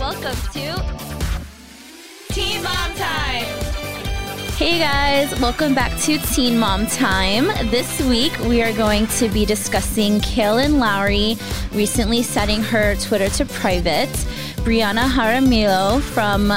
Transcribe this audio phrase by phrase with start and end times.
[0.00, 0.72] welcome to
[2.32, 3.44] Teen Mom Time.
[4.56, 7.48] Hey guys, welcome back to Teen Mom Time.
[7.70, 11.36] This week we are going to be discussing Kailyn Lowry
[11.72, 14.08] recently setting her Twitter to private,
[14.64, 16.50] Brianna Jaramillo from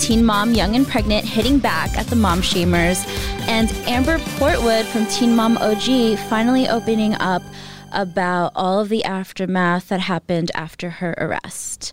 [0.00, 3.06] Teen Mom Young and Pregnant hitting back at the mom shamers,
[3.46, 7.42] and Amber Portwood from Teen Mom OG finally opening up
[7.92, 11.92] about all of the aftermath that happened after her arrest.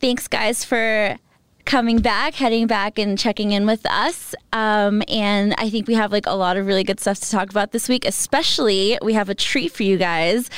[0.00, 1.18] Thanks, guys, for
[1.66, 4.34] coming back, heading back, and checking in with us.
[4.50, 7.50] Um, and I think we have like a lot of really good stuff to talk
[7.50, 8.06] about this week.
[8.06, 10.48] Especially, we have a treat for you guys.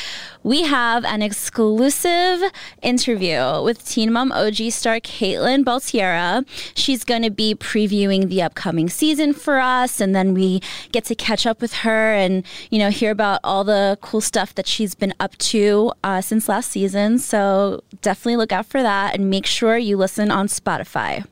[0.44, 2.42] We have an exclusive
[2.82, 6.44] interview with Teen Mom OG star Catelynn Baltierra.
[6.74, 10.60] She's going to be previewing the upcoming season for us, and then we
[10.90, 14.52] get to catch up with her and you know hear about all the cool stuff
[14.56, 17.20] that she's been up to uh, since last season.
[17.20, 21.24] So definitely look out for that, and make sure you listen on Spotify.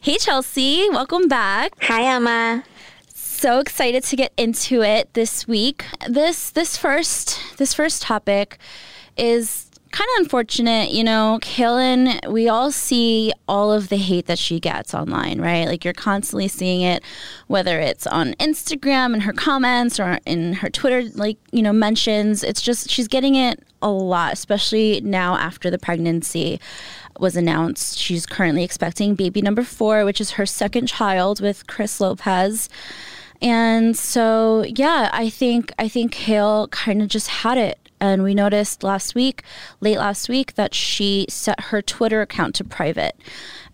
[0.00, 1.72] Hey Chelsea, welcome back.
[1.80, 2.62] Hi Emma.
[3.36, 5.84] So excited to get into it this week.
[6.08, 8.56] This this first this first topic
[9.18, 14.38] is kind of unfortunate, you know, Kailyn, we all see all of the hate that
[14.38, 15.66] she gets online, right?
[15.66, 17.02] Like you're constantly seeing it,
[17.46, 22.42] whether it's on Instagram and her comments or in her Twitter, like, you know, mentions.
[22.42, 26.58] It's just, she's getting it a lot, especially now after the pregnancy
[27.20, 27.98] was announced.
[27.98, 32.70] She's currently expecting baby number four, which is her second child with Chris Lopez.
[33.42, 38.34] And so, yeah, I think I think Kail kind of just had it and we
[38.34, 39.42] noticed last week,
[39.80, 43.16] late last week, that she set her Twitter account to private.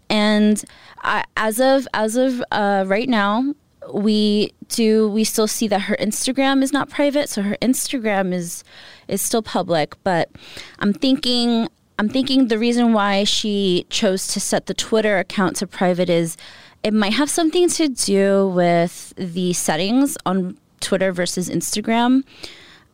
[0.09, 0.63] And
[1.03, 3.55] I, as of as of uh, right now,
[3.93, 8.63] we do we still see that her Instagram is not private, so her Instagram is
[9.09, 9.97] is still public.
[10.05, 10.31] But
[10.79, 11.69] I'm thinking
[11.99, 16.37] I'm thinking the reason why she chose to set the Twitter account to private is
[16.83, 22.25] it might have something to do with the settings on Twitter versus Instagram.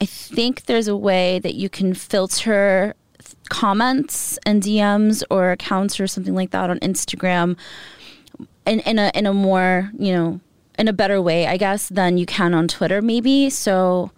[0.00, 2.94] I think there's a way that you can filter
[3.48, 7.56] comments and DMs or accounts or something like that on Instagram
[8.66, 10.40] in, in a in a more, you know,
[10.78, 13.50] in a better way, I guess, than you can on Twitter maybe.
[13.50, 14.12] So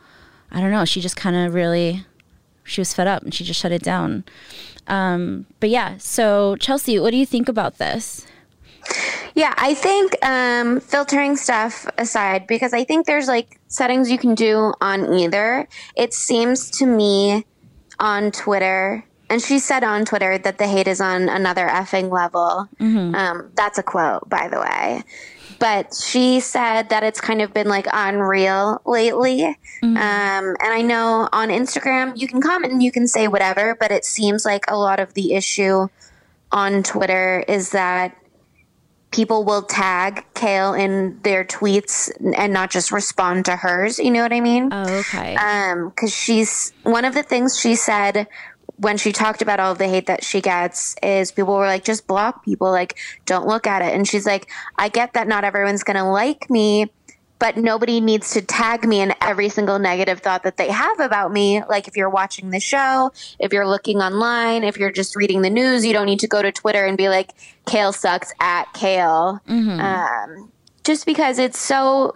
[0.51, 0.85] I don't know.
[0.85, 2.05] She just kind of really
[2.65, 4.25] she was fed up and she just shut it down.
[4.87, 8.27] Um, but yeah, so Chelsea, what do you think about this?
[9.35, 14.35] Yeah, I think um, filtering stuff aside, because I think there's like settings you can
[14.35, 15.69] do on either.
[15.97, 17.45] It seems to me
[17.99, 22.69] on Twitter, and she said on Twitter that the hate is on another effing level.
[22.81, 23.15] Mm-hmm.
[23.15, 25.03] Um, that's a quote, by the way.
[25.59, 29.57] But she said that it's kind of been like unreal lately.
[29.83, 29.97] Mm-hmm.
[29.97, 33.91] Um, and I know on Instagram, you can comment and you can say whatever, but
[33.93, 35.89] it seems like a lot of the issue
[36.51, 38.17] on Twitter is that
[39.11, 43.99] people will tag Kail in their tweets and not just respond to hers.
[43.99, 44.69] You know what I mean?
[44.73, 45.35] Oh, okay.
[45.35, 48.29] Um, because she's one of the things she said
[48.77, 52.07] when she talked about all the hate that she gets is people were like, just
[52.07, 53.95] block people, like don't look at it.
[53.95, 56.91] And she's like, I get that not everyone's gonna like me,
[57.41, 61.33] but nobody needs to tag me in every single negative thought that they have about
[61.33, 61.65] me.
[61.65, 65.51] Like if you're watching the show, if you're looking online, if you're just reading the
[65.51, 67.31] news, you don't need to go to Twitter and be like,
[67.67, 69.41] Kail sucks at Kail.
[69.49, 69.81] Mm-hmm.
[69.81, 70.53] Um,
[70.85, 72.15] just because it's so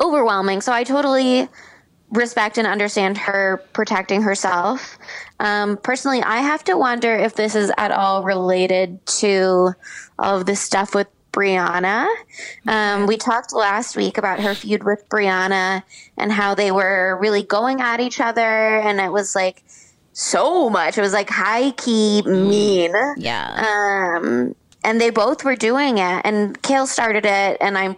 [0.00, 0.60] overwhelming.
[0.60, 1.48] So I totally
[2.10, 4.98] respect and understand her protecting herself.
[5.40, 9.72] Um, personally, I have to wonder if this is at all related to
[10.18, 12.08] all of the stuff with Brianna.
[12.66, 15.82] Um, we talked last week about her feud with Brianna
[16.16, 19.62] and how they were really going at each other, and it was like
[20.12, 20.96] so much.
[20.96, 22.94] It was like high key mean.
[23.18, 24.16] Yeah.
[24.18, 27.96] Um, and they both were doing it, and Kail started it, and I'm.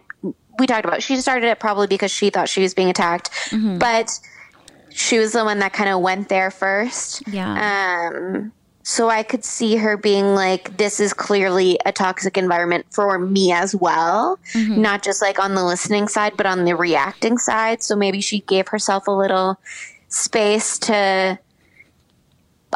[0.59, 3.79] We talked about she started it probably because she thought she was being attacked, mm-hmm.
[3.79, 4.19] but
[4.91, 7.23] she was the one that kind of went there first.
[7.29, 8.11] Yeah.
[8.13, 8.53] Um,
[8.89, 13.53] so I could see her being like, this is clearly a toxic environment for me
[13.53, 14.39] as well.
[14.55, 14.81] Mm-hmm.
[14.81, 17.83] Not just like on the listening side, but on the reacting side.
[17.83, 19.61] So maybe she gave herself a little
[20.09, 21.39] space to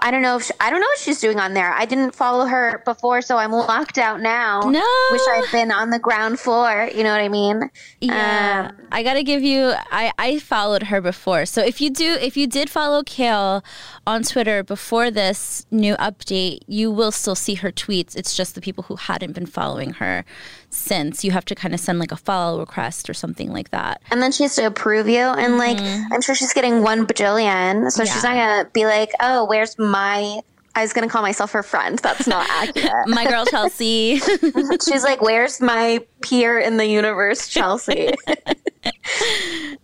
[0.02, 1.72] I don't know if she, I don't know what she's doing on there.
[1.72, 4.60] I didn't follow her before, so I'm locked out now.
[4.62, 6.90] No, wish I'd been on the ground floor.
[6.92, 7.70] You know what I mean?
[8.00, 9.72] Yeah, um, I gotta give you.
[9.92, 13.64] I I followed her before, so if you do, if you did follow Kail
[14.04, 18.16] on Twitter before this new update, you will still see her tweets.
[18.16, 20.24] It's just the people who hadn't been following her
[20.72, 24.02] since you have to kind of send like a follow request or something like that.
[24.10, 25.18] And then she has to approve you.
[25.18, 25.58] And mm-hmm.
[25.58, 25.78] like,
[26.10, 27.90] I'm sure she's getting one bajillion.
[27.90, 28.12] So yeah.
[28.12, 30.40] she's not going to be like, oh, where's my
[30.74, 31.98] I was going to call myself her friend.
[31.98, 33.08] That's not accurate.
[33.08, 34.16] My girl Chelsea.
[34.18, 38.12] She's like, "Where's my peer in the universe, Chelsea?"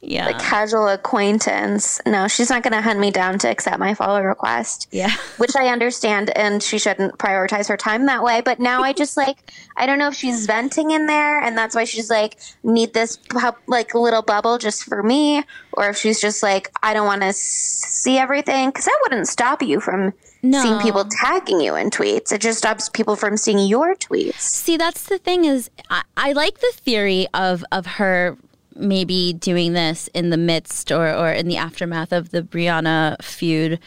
[0.01, 0.27] yeah.
[0.27, 2.01] like casual acquaintance.
[2.07, 4.89] No, she's not going to hunt me down to accept my follow request.
[4.91, 5.13] Yeah.
[5.39, 8.41] Which I understand, and she shouldn't prioritize her time that way.
[8.41, 9.39] But now I just like,
[9.77, 13.19] I don't know if she's venting in there, and that's why she's like, need this
[13.67, 15.43] like little bubble just for me,
[15.73, 19.63] or if she's just like, I don't want to see everything, because that wouldn't stop
[19.63, 20.13] you from
[20.43, 20.63] no.
[20.63, 22.33] seeing people tagging you in tweets.
[22.33, 24.39] It just stops people from seeing your tweets.
[24.41, 28.37] See, that's the thing is, I, I like the theory of of her
[28.79, 33.79] maybe doing this in the midst or, or in the aftermath of the Brianna feud,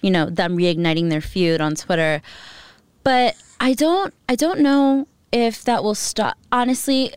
[0.00, 2.22] you know, them reigniting their feud on Twitter.
[3.02, 7.12] But I don't I don't know if that will stop honestly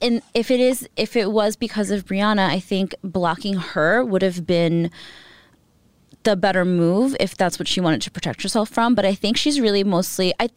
[0.00, 4.22] and if it is if it was because of Brianna, I think blocking her would
[4.22, 4.90] have been
[6.22, 8.94] the better move if that's what she wanted to protect herself from.
[8.94, 10.50] But I think she's really mostly I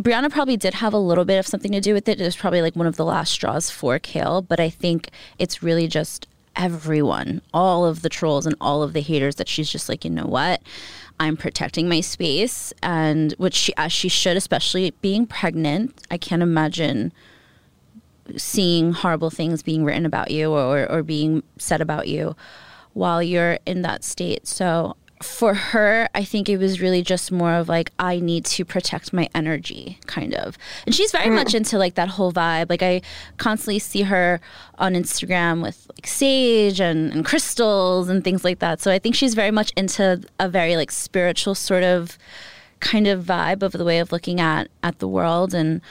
[0.00, 2.20] Brianna probably did have a little bit of something to do with it.
[2.20, 5.62] It was probably like one of the last straws for Kail, but I think it's
[5.62, 6.26] really just
[6.56, 10.10] everyone, all of the trolls and all of the haters that she's just like, you
[10.10, 10.62] know what?
[11.18, 15.94] I'm protecting my space and which she as she should, especially being pregnant.
[16.10, 17.12] I can't imagine
[18.38, 22.36] seeing horrible things being written about you or, or being said about you
[22.94, 24.46] while you're in that state.
[24.46, 28.64] So for her, I think it was really just more of like, I need to
[28.64, 30.56] protect my energy, kind of.
[30.86, 31.34] And she's very mm.
[31.34, 32.70] much into like that whole vibe.
[32.70, 33.02] Like, I
[33.36, 34.40] constantly see her
[34.78, 38.80] on Instagram with like sage and, and crystals and things like that.
[38.80, 42.16] So I think she's very much into a very like spiritual sort of
[42.80, 45.82] kind of vibe of the way of looking at at the world and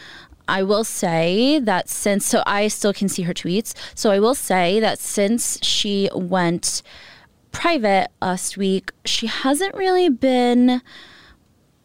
[0.48, 3.76] I will say that since so I still can see her tweets.
[3.94, 6.82] So I will say that since she went
[7.52, 10.82] private last week, she hasn't really been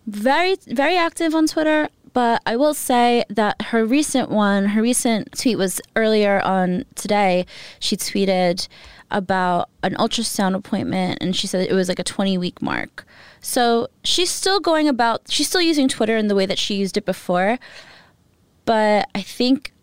[0.07, 1.89] very, very active on Twitter.
[2.13, 7.45] But I will say that her recent one, her recent tweet was earlier on today.
[7.81, 8.69] She tweeted
[9.11, 13.05] about an ultrasound appointment and she said it was like a 20 week mark.
[13.41, 16.97] So she's still going about, she's still using Twitter in the way that she used
[16.97, 17.59] it before.
[18.65, 19.74] But I think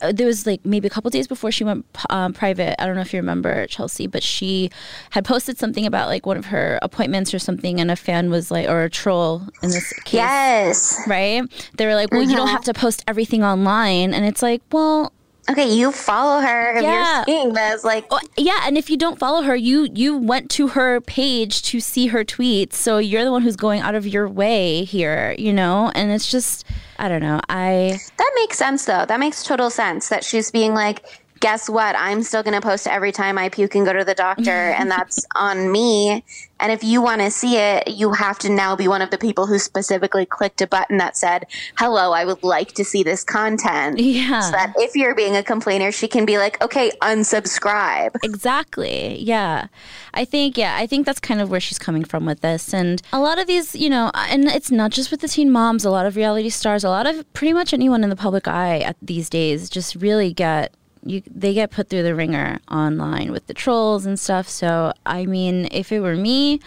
[0.00, 2.80] there was like maybe a couple days before she went um, private.
[2.80, 4.70] I don't know if you remember Chelsea, but she
[5.10, 8.50] had posted something about like one of her appointments or something, and a fan was
[8.50, 11.42] like, or a troll in this case, yes, right?
[11.76, 12.54] They were like, "Well, you don't mm-hmm.
[12.54, 15.12] have to post everything online," and it's like, well,
[15.50, 17.16] Okay, you follow her if yeah.
[17.16, 17.82] you're seeing this.
[17.84, 21.62] Like oh, Yeah, and if you don't follow her, you you went to her page
[21.62, 22.74] to see her tweets.
[22.74, 25.90] So you're the one who's going out of your way here, you know?
[25.94, 26.64] And it's just
[26.98, 27.40] I don't know.
[27.48, 29.06] I That makes sense though.
[29.06, 31.04] That makes total sense that she's being like
[31.40, 31.94] guess what?
[31.96, 34.90] I'm still going to post every time I puke and go to the doctor, and
[34.90, 36.24] that's on me.
[36.60, 39.18] And if you want to see it, you have to now be one of the
[39.18, 41.46] people who specifically clicked a button that said,
[41.76, 44.00] Hello, I would like to see this content.
[44.00, 44.40] Yeah.
[44.40, 48.16] So that if you're being a complainer, she can be like, Okay, unsubscribe.
[48.24, 49.18] Exactly.
[49.20, 49.68] Yeah.
[50.14, 52.74] I think, yeah, I think that's kind of where she's coming from with this.
[52.74, 55.84] And a lot of these, you know, and it's not just with the teen moms,
[55.84, 58.80] a lot of reality stars, a lot of pretty much anyone in the public eye
[58.80, 60.74] at these days just really get
[61.04, 64.48] you they get put through the ringer online with the trolls and stuff.
[64.48, 66.60] So I mean, if it were me,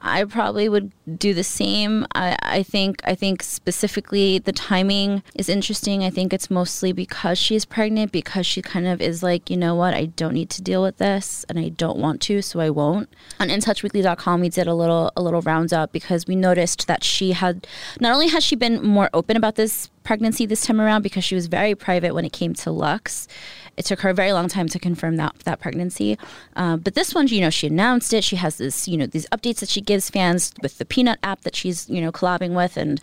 [0.00, 2.06] I probably would do the same.
[2.14, 6.04] I, I think I think specifically the timing is interesting.
[6.04, 9.74] I think it's mostly because she's pregnant, because she kind of is like, you know
[9.74, 12.70] what, I don't need to deal with this and I don't want to, so I
[12.70, 13.08] won't.
[13.40, 17.66] On InTouchWeekly.com we did a little a little roundup because we noticed that she had
[18.00, 21.34] not only has she been more open about this pregnancy this time around because she
[21.34, 23.28] was very private when it came to Lux
[23.76, 26.18] it took her a very long time to confirm that that pregnancy.
[26.54, 28.24] Uh, but this one, you know, she announced it.
[28.24, 31.42] She has this, you know, these updates that she gives fans with the Peanut app
[31.42, 33.00] that she's, you know, collabing with, and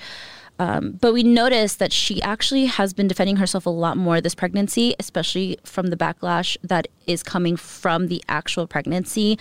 [0.60, 4.36] um, but we noticed that she actually has been defending herself a lot more this
[4.36, 9.40] pregnancy, especially from the backlash that is coming from the actual pregnancy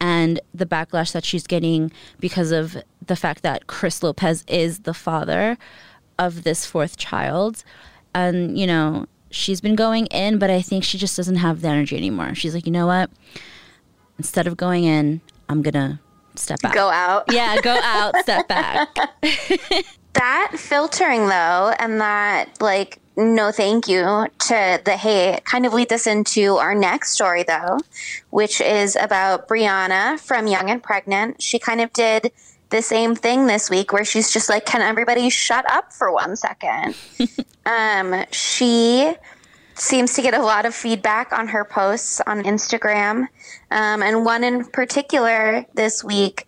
[0.00, 1.90] and the backlash that she's getting
[2.20, 2.76] because of
[3.06, 5.58] the fact that Chris Lopez is the father
[6.18, 7.64] of this fourth child.
[8.14, 11.68] And, you know, she's been going in, but I think she just doesn't have the
[11.68, 12.34] energy anymore.
[12.34, 13.10] She's like, you know what?
[14.18, 16.00] Instead of going in, I'm gonna
[16.36, 16.74] step out.
[16.74, 17.24] Go out.
[17.30, 18.94] Yeah, go out, step back.
[20.12, 25.92] that filtering though, and that like no thank you to the hate kind of lead
[25.92, 27.78] us into our next story though,
[28.30, 31.42] which is about Brianna from Young and Pregnant.
[31.42, 32.32] She kind of did
[32.72, 36.34] the same thing this week where she's just like, can everybody shut up for one
[36.34, 36.96] second?
[37.66, 39.14] um, she
[39.74, 43.28] seems to get a lot of feedback on her posts on Instagram.
[43.70, 46.46] Um, and one in particular this week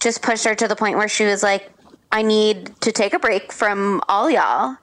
[0.00, 1.70] just pushed her to the point where she was like,
[2.12, 4.76] I need to take a break from all y'all.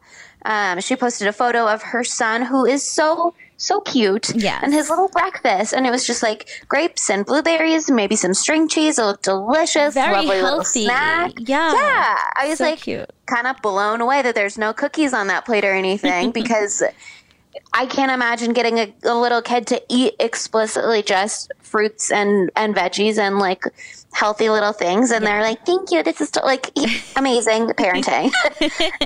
[0.44, 4.34] Um, she posted a photo of her son who is so so cute.
[4.36, 4.62] Yes.
[4.64, 5.74] And his little breakfast.
[5.74, 8.98] And it was just like grapes and blueberries, maybe some string cheese.
[8.98, 9.94] It looked delicious.
[9.94, 10.86] Very lovely little healthy.
[10.86, 11.32] snack.
[11.38, 11.74] Yeah.
[11.74, 12.18] Yeah.
[12.40, 13.10] I was So like cute.
[13.28, 16.82] kind of blown away that there's no cookies on that plate or anything because
[17.74, 22.76] I can't imagine getting a, a little kid to eat explicitly just fruits and, and
[22.76, 23.64] veggies and like
[24.12, 25.12] healthy little things.
[25.12, 26.02] And they're like, thank you.
[26.02, 26.72] This is like
[27.16, 28.32] amazing parenting.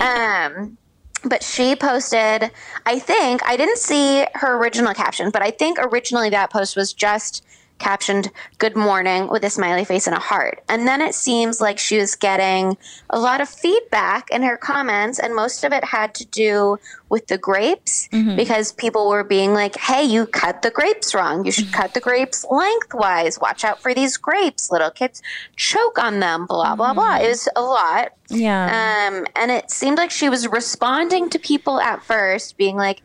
[0.00, 0.78] um,
[1.28, 2.50] but she posted,
[2.84, 6.92] I think, I didn't see her original caption, but I think originally that post was
[6.92, 7.44] just
[7.78, 10.62] captioned good morning with a smiley face and a heart.
[10.68, 12.76] And then it seems like she was getting
[13.10, 16.78] a lot of feedback in her comments, and most of it had to do
[17.08, 18.34] with the grapes mm-hmm.
[18.36, 21.44] because people were being like, hey, you cut the grapes wrong.
[21.44, 21.82] You should mm-hmm.
[21.82, 23.38] cut the grapes lengthwise.
[23.38, 24.70] Watch out for these grapes.
[24.70, 25.22] Little kids
[25.56, 27.16] choke on them, blah, blah, blah.
[27.16, 27.24] Mm-hmm.
[27.24, 28.12] It was a lot.
[28.28, 29.08] Yeah.
[29.08, 33.02] Um, and it seemed like she was responding to people at first, being like,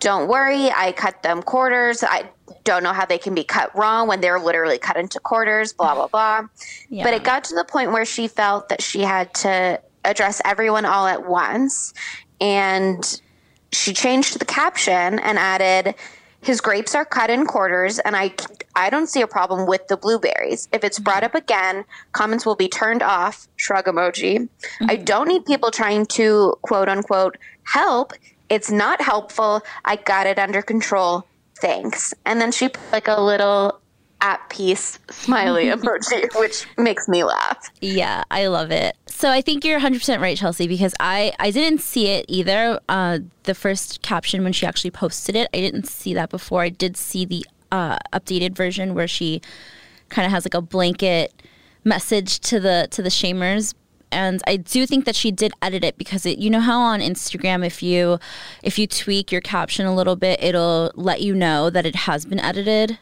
[0.00, 2.02] don't worry, I cut them quarters.
[2.02, 2.28] I
[2.64, 5.94] don't know how they can be cut wrong when they're literally cut into quarters, blah,
[5.94, 6.42] blah, blah.
[6.88, 7.04] Yeah.
[7.04, 10.84] But it got to the point where she felt that she had to address everyone
[10.84, 11.94] all at once.
[12.40, 13.20] And
[13.72, 15.94] she changed the caption and added,
[16.44, 18.34] his grapes are cut in quarters, and I,
[18.76, 20.68] I don't see a problem with the blueberries.
[20.72, 21.36] If it's brought mm-hmm.
[21.36, 23.48] up again, comments will be turned off.
[23.56, 24.48] Shrug emoji.
[24.82, 25.04] I mm-hmm.
[25.04, 28.12] don't need people trying to quote unquote help.
[28.50, 29.62] It's not helpful.
[29.86, 31.26] I got it under control.
[31.60, 32.14] Thanks.
[32.24, 33.80] And then she put like a little
[34.20, 37.70] at peace smiley emoji, which makes me laugh.
[37.80, 38.96] Yeah, I love it.
[39.06, 42.80] So I think you're 100% right, Chelsea, because I, I didn't see it either.
[42.88, 46.62] Uh, the first caption when she actually posted it, I didn't see that before.
[46.62, 49.42] I did see the uh, updated version where she
[50.08, 51.32] kind of has like a blanket
[51.84, 53.74] message to the to the shamers.
[54.14, 57.00] And I do think that she did edit it because it, you know how on
[57.00, 58.18] Instagram, if you
[58.62, 62.24] if you tweak your caption a little bit, it'll let you know that it has
[62.24, 62.98] been edited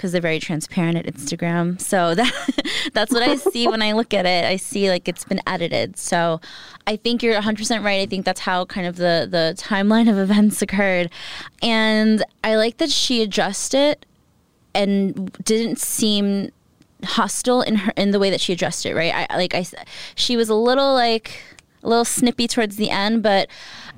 [0.00, 1.78] because they're very transparent at Instagram.
[1.78, 2.32] So that
[2.94, 4.44] that's what I see when I look at it.
[4.44, 5.98] I see like it's been edited.
[5.98, 6.40] So
[6.86, 8.00] I think you're 100% right.
[8.00, 11.10] I think that's how kind of the the timeline of events occurred.
[11.62, 14.06] And I like that she addressed it
[14.74, 16.50] and didn't seem
[17.04, 19.28] hostile in her in the way that she addressed it, right?
[19.30, 19.64] I like I
[20.14, 21.42] she was a little like
[21.82, 23.48] a little snippy towards the end, but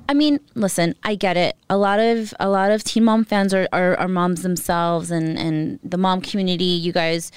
[0.07, 1.55] I mean, listen, I get it.
[1.69, 5.37] A lot of a lot of Teen Mom fans are, are, are moms themselves, and
[5.37, 6.65] and the mom community.
[6.65, 7.31] You guys,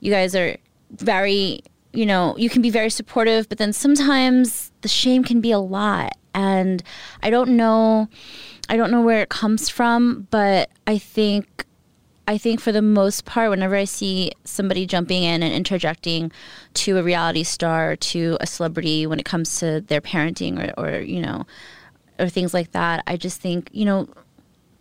[0.00, 0.56] you guys are
[0.90, 1.60] very,
[1.92, 5.58] you know, you can be very supportive, but then sometimes the shame can be a
[5.58, 6.82] lot, and
[7.22, 8.08] I don't know,
[8.68, 11.66] I don't know where it comes from, but I think
[12.28, 16.30] I think for the most part, whenever I see somebody jumping in and interjecting
[16.74, 21.00] to a reality star, to a celebrity when it comes to their parenting or, or
[21.00, 21.46] you know,
[22.18, 24.10] or things like that, I just think, you know,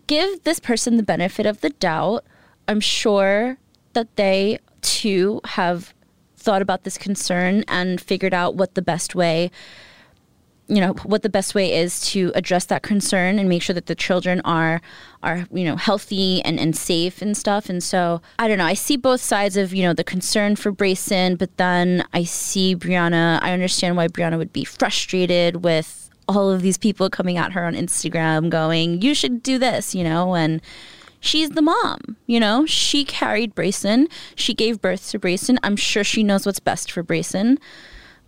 [0.08, 2.26] give this person the benefit of the doubt.
[2.68, 3.58] I'm sure
[3.94, 5.94] that they too have
[6.36, 9.52] thought about this concern and figured out what the best way
[10.68, 13.86] you know what the best way is to address that concern and make sure that
[13.86, 14.82] the children are
[15.24, 17.70] are you know healthy and, and safe and stuff.
[17.70, 18.66] And so i don't know.
[18.66, 22.76] I see both sides of you know the concern for brayson but then i see
[22.76, 23.40] brianna.
[23.42, 27.64] I understand why brianna would be frustrated with all of these people coming at her
[27.66, 30.62] on instagram going you should do this you know and
[31.22, 32.66] she's the mom you know?
[32.66, 34.08] She carried brayson.
[34.36, 35.58] She gave birth to brayson.
[35.64, 37.58] I'm sure she knows what's best for brayson.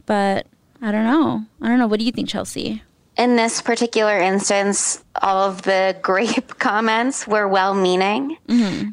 [0.05, 0.47] But
[0.81, 1.43] I don't know.
[1.61, 1.87] I don't know.
[1.87, 2.83] What do you think, Chelsea?
[3.17, 8.37] In this particular instance, all of the grape comments were well meaning.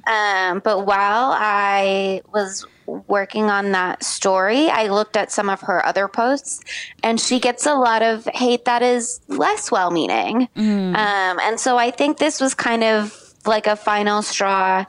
[0.06, 5.84] Um, but while I was working on that story, I looked at some of her
[5.84, 6.60] other posts,
[7.02, 10.48] and she gets a lot of hate that is less well meaning.
[10.56, 13.14] Um, and so I think this was kind of
[13.44, 14.84] like a final straw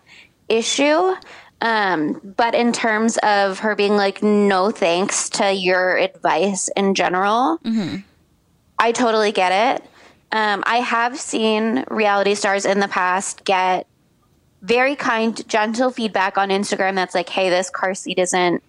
[0.50, 1.16] issue.
[1.60, 7.60] Um, but in terms of her being like, no thanks to your advice in general,
[8.78, 9.90] I totally get it.
[10.32, 13.88] Um, I have seen reality stars in the past get
[14.62, 18.62] very kind, gentle feedback on Instagram that's like, hey, this car seat isn't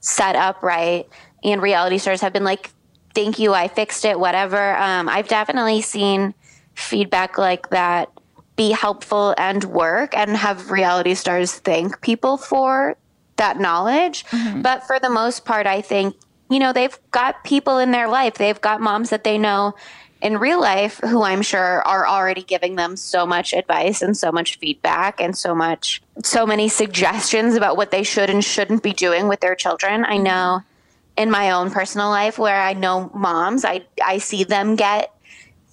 [0.00, 1.08] set up right.
[1.42, 2.70] And reality stars have been like,
[3.14, 4.76] thank you, I fixed it, whatever.
[4.76, 6.34] Um, I've definitely seen
[6.74, 8.10] feedback like that
[8.60, 12.94] be helpful and work and have reality stars thank people for
[13.36, 14.26] that knowledge.
[14.26, 14.60] Mm-hmm.
[14.60, 16.14] But for the most part, I think,
[16.50, 19.76] you know, they've got people in their life, they've got moms that they know
[20.20, 24.30] in real life who I'm sure are already giving them so much advice and so
[24.30, 28.92] much feedback and so much, so many suggestions about what they should and shouldn't be
[28.92, 30.04] doing with their children.
[30.04, 30.60] I know
[31.16, 35.14] in my own personal life where I know moms, I, I see them get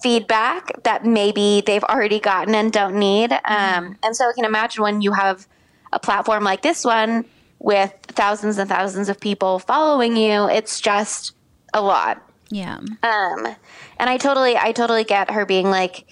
[0.00, 3.32] feedback that maybe they've already gotten and don't need.
[3.32, 5.46] Um, and so I can imagine when you have
[5.92, 7.24] a platform like this one
[7.58, 11.34] with thousands and thousands of people following you, it's just
[11.74, 12.22] a lot.
[12.50, 12.76] Yeah.
[12.76, 13.56] Um,
[13.98, 16.08] and I totally, I totally get her being like,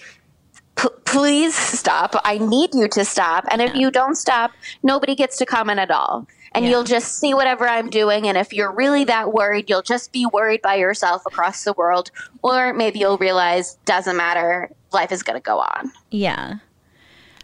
[0.76, 2.14] "P- please stop.
[2.24, 3.44] I need you to stop.
[3.50, 4.50] And if you don't stop,
[4.82, 6.26] nobody gets to comment at all.
[6.56, 6.70] And Yeah.
[6.72, 8.26] you'll just see whatever I'm doing.
[8.26, 12.10] And if you're really that worried, you'll just be worried by yourself across the world.
[12.42, 14.70] Or maybe you'll realize doesn't matter.
[14.92, 15.92] Life is going to go on.
[16.10, 16.54] Yeah,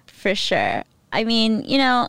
[0.06, 0.82] for sure.
[1.12, 2.08] I mean, you know,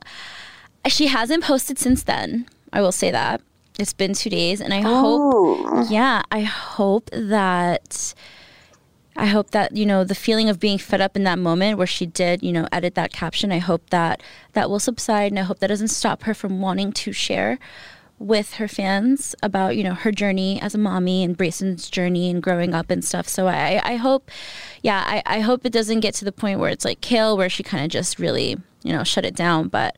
[0.88, 2.48] she hasn't posted since then.
[2.72, 3.42] I will say that.
[3.78, 8.14] It's been two days, and I hope, yeah, I hope that.
[9.16, 11.88] I hope that you know the feeling of being fed up in that moment where
[11.88, 13.52] she did you know edit that caption.
[13.52, 14.22] I hope that
[14.54, 17.60] that will subside, and I hope that doesn't stop her from wanting to share
[18.20, 22.42] with her fans about you know her journey as a mommy and Brayson's journey and
[22.42, 23.28] growing up and stuff.
[23.28, 24.32] So I, I hope,
[24.82, 27.50] yeah, I, I hope it doesn't get to the point where it's like Kail, where
[27.50, 29.68] she kind of just really you know shut it down.
[29.68, 29.98] But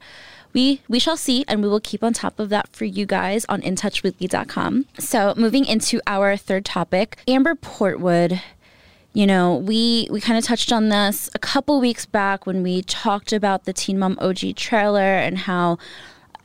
[0.53, 3.45] we we shall see, and we will keep on top of that for you guys
[3.49, 4.85] on InTouchWeekly.com.
[4.97, 8.41] So moving into our third topic, Amber Portwood
[9.15, 12.81] you know, we we kind of touched on this a couple weeks back when we
[12.81, 15.77] talked about the Teen Mom OG trailer and how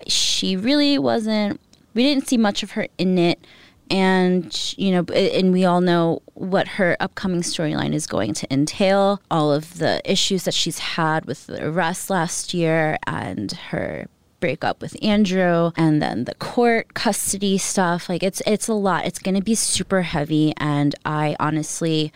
[0.06, 1.60] she really wasn't.
[1.94, 3.44] We didn't see much of her in it,
[3.90, 9.20] and you know, and we all know what her upcoming storyline is going to entail.
[9.32, 14.06] All of the issues that she's had with the arrest last year and her
[14.38, 19.18] breakup with Andrew and then the court custody stuff like it's it's a lot it's
[19.18, 22.10] going to be super heavy and I honestly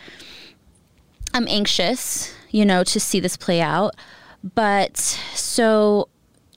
[1.35, 3.97] I'm anxious, you know, to see this play out.
[4.55, 4.97] But
[5.35, 6.09] so,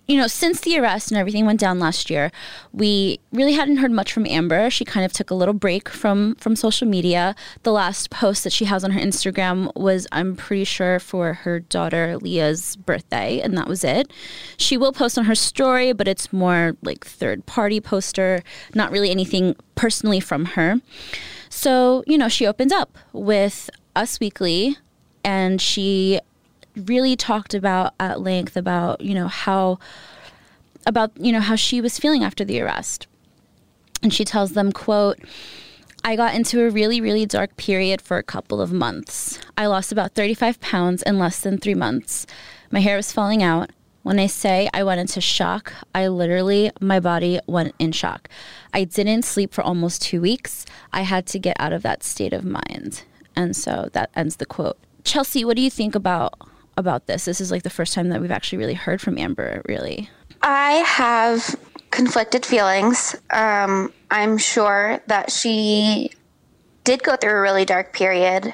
[0.08, 2.32] you know, since the arrest and everything went down last year,
[2.72, 4.70] we really hadn't heard much from Amber.
[4.70, 7.34] She kind of took a little break from from social media.
[7.64, 11.60] The last post that she has on her Instagram was, I'm pretty sure, for her
[11.60, 14.14] daughter Leah's birthday, and that was it.
[14.58, 18.44] She will post on her story, but it's more like third party poster,
[18.76, 20.76] not really anything personally from her.
[21.50, 24.78] So, you know, she opened up with Us Weekly
[25.24, 26.20] and she
[26.76, 29.80] really talked about at length about, you know, how
[30.86, 33.08] about, you know, how she was feeling after the arrest.
[34.04, 35.20] And she tells them, quote,
[36.04, 39.40] I got into a really, really dark period for a couple of months.
[39.58, 42.26] I lost about 35 pounds in less than three months.
[42.72, 43.72] My hair was falling out.
[44.04, 48.30] When I say I went into shock, I literally, my body went in shock.
[48.74, 50.66] I didn't sleep for almost two weeks.
[50.94, 53.04] I had to get out of that state of mind.
[53.38, 54.78] And so that ends the quote.
[55.04, 56.34] Chelsea, what do you think about
[56.76, 57.26] about this?
[57.26, 60.10] This is like the first time that we've actually really heard from Amber, really.
[60.42, 61.56] I have
[61.92, 63.16] conflicted feelings.
[63.30, 66.12] Um, I'm sure that she
[66.84, 68.54] did go through a really dark period,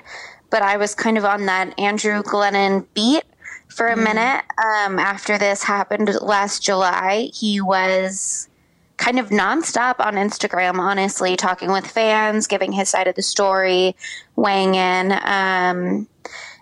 [0.50, 3.24] but I was kind of on that Andrew Glennon beat
[3.70, 4.44] for a minute.
[4.58, 8.50] Um, after this happened last July, he was
[8.98, 13.96] kind of nonstop on Instagram, honestly, talking with fans, giving his side of the story,
[14.36, 15.12] weighing in.
[15.12, 16.08] Um,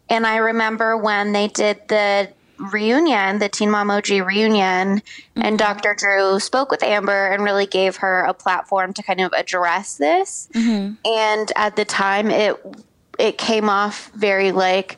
[0.10, 2.30] and I remember when they did the
[2.72, 5.02] reunion, the Teen Mom OG reunion,
[5.36, 5.96] and Dr.
[5.98, 10.48] Drew spoke with Amber and really gave her a platform to kind of address this.
[11.06, 12.56] And at the time, it
[13.20, 14.98] it came off very like,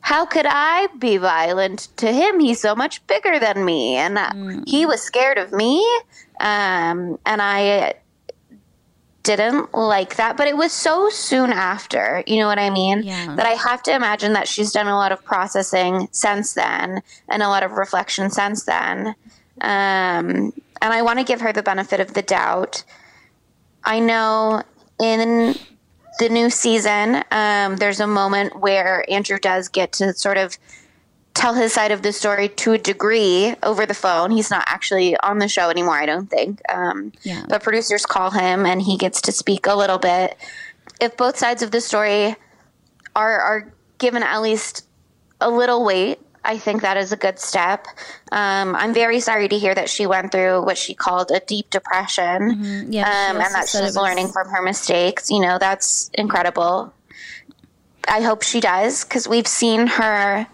[0.00, 2.40] how could I be violent to him?
[2.40, 5.86] He's so much bigger than me, and uh, he was scared of me.
[6.40, 7.94] Um, and I
[9.22, 13.02] didn't like that, but it was so soon after, you know what I mean?
[13.02, 13.34] Yeah.
[13.36, 17.42] That I have to imagine that she's done a lot of processing since then and
[17.42, 19.08] a lot of reflection since then.
[19.60, 22.82] Um, and I want to give her the benefit of the doubt.
[23.84, 24.62] I know
[24.98, 25.54] in
[26.20, 30.58] the new season, um, there's a moment where Andrew does get to sort of
[31.32, 34.30] tell his side of the story to a degree over the phone.
[34.30, 36.60] He's not actually on the show anymore, I don't think.
[36.70, 37.46] Um, Yeah.
[37.48, 40.36] But producers call him and he gets to speak a little bit.
[41.00, 42.36] If both sides of the story
[43.16, 44.86] are, are given at least
[45.40, 47.86] a little weight, I think that is a good step.
[48.32, 51.68] Um, I'm very sorry to hear that she went through what she called a deep
[51.70, 55.30] depression Yeah, um, and that she's learning from her mistakes.
[55.30, 56.92] You know, that's incredible.
[58.08, 60.46] I hope she does because we've seen her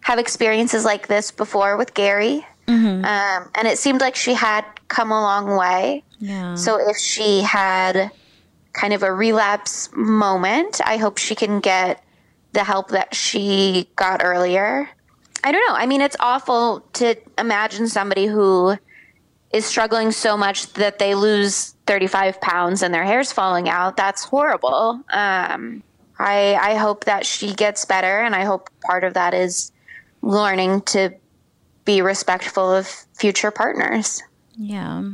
[0.00, 2.46] have experiences like this before with Gary.
[2.66, 3.04] Mm-hmm.
[3.04, 6.02] Um, and it seemed like she had come a long way.
[6.18, 6.54] Yeah.
[6.54, 8.10] So if she had
[8.72, 12.02] kind of a relapse moment, I hope she can get
[12.54, 14.88] the help that she got earlier.
[15.42, 15.74] I don't know.
[15.74, 18.76] I mean, it's awful to imagine somebody who
[19.52, 23.96] is struggling so much that they lose 35 pounds and their hair's falling out.
[23.96, 25.00] That's horrible.
[25.10, 25.82] Um,
[26.18, 29.70] I, I hope that she gets better, and I hope part of that is
[30.22, 31.10] learning to
[31.84, 34.22] be respectful of future partners.
[34.56, 35.10] Yeah.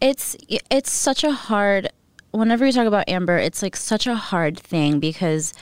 [0.00, 0.36] It's
[0.70, 1.90] it's such a hard
[2.32, 5.52] whenever you talk about Amber, it's like such a hard thing because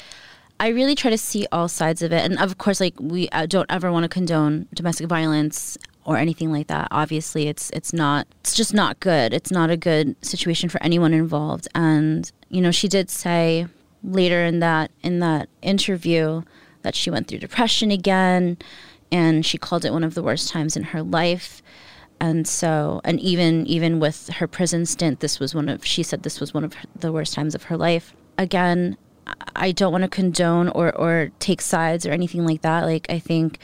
[0.61, 2.25] I really try to see all sides of it.
[2.25, 6.51] And of course, like we uh, don't ever want to condone domestic violence or anything
[6.51, 6.89] like that.
[6.91, 9.33] Obviously, it's it's not it's just not good.
[9.33, 11.69] It's not a good situation for anyone involved.
[11.75, 13.67] And you know, she did say
[14.03, 16.43] later in that in that interview
[16.83, 18.57] that she went through depression again
[19.11, 21.63] and she called it one of the worst times in her life
[22.21, 26.23] and so and even even with her prison stint this was one of she said
[26.23, 28.97] this was one of the worst times of her life again
[29.57, 32.85] i don't want to condone or or take sides or anything like that.
[32.85, 33.59] Like i think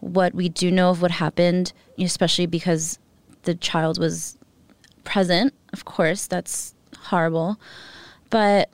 [0.00, 2.98] what we do know of what happened especially because
[3.42, 4.36] the child was
[5.04, 7.58] present of course that's horrible.
[8.30, 8.70] But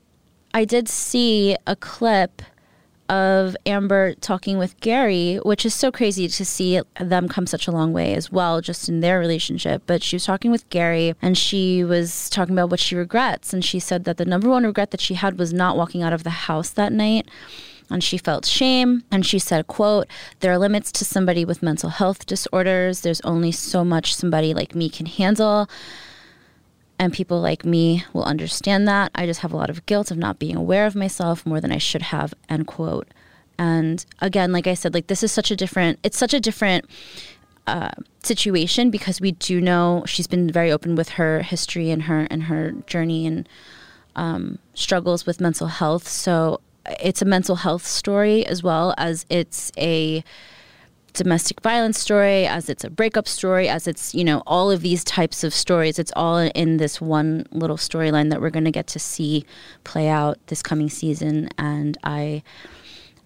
[0.53, 2.43] i did see a clip
[3.09, 7.73] of Amber talking with Gary, which is so crazy to see them come such a
[7.73, 9.83] long way as well, just in their relationship.
[9.87, 13.53] But she was talking with Gary and she was talking about what she regrets.
[13.53, 16.13] And she said that the number one regret that she had was not walking out
[16.13, 17.29] of the house that night
[17.91, 20.07] and she felt shame and she said quote
[20.41, 24.75] there are limits to somebody with mental health disorders there's only so much somebody like
[24.75, 25.69] me can handle
[26.99, 29.11] and people like me will understand that.
[29.15, 31.73] I just have a lot of guilt of not being aware of myself more than
[31.73, 33.09] I should have, end quote.
[33.59, 36.87] And again, like I said, like this is such a different, it's such a different
[37.67, 42.27] uh, situation because we do know she's been very open with her history and her
[42.31, 43.49] and her journey and
[44.17, 46.09] um, struggles with mental health.
[46.09, 46.61] So
[47.01, 50.23] it's a mental health story as well as it's a
[51.15, 55.03] domestic violence story, as it's a breakup story, as it's, you know, all of these
[55.03, 55.99] types of stories.
[55.99, 59.47] It's all in this one little storyline that we're going to get to see
[59.85, 61.49] play out this coming season.
[61.57, 62.43] And I,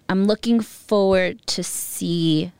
[0.07, 2.51] I'm looking forward to see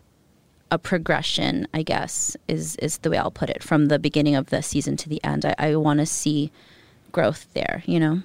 [0.71, 4.47] a progression, I guess, is, is the way I'll put it, from the beginning of
[4.47, 5.45] the season to the end.
[5.45, 6.51] I, I want to see
[7.11, 8.21] growth there, you know?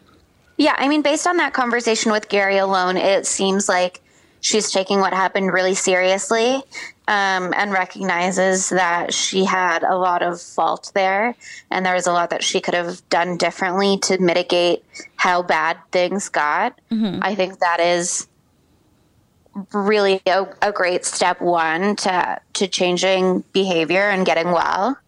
[0.57, 4.01] Yeah, I mean, based on that conversation with Gary alone, it seems like
[4.45, 6.63] she's taking what happened really seriously
[7.09, 11.35] um, and recognizes that she had a lot of fault there
[11.71, 14.85] and there was a lot that she could have done differently to mitigate
[15.17, 16.79] how bad things got.
[16.93, 17.21] Mm-hmm.
[17.23, 18.29] I think that is
[19.73, 24.99] really a, a, great step one to to changing behavior and getting well.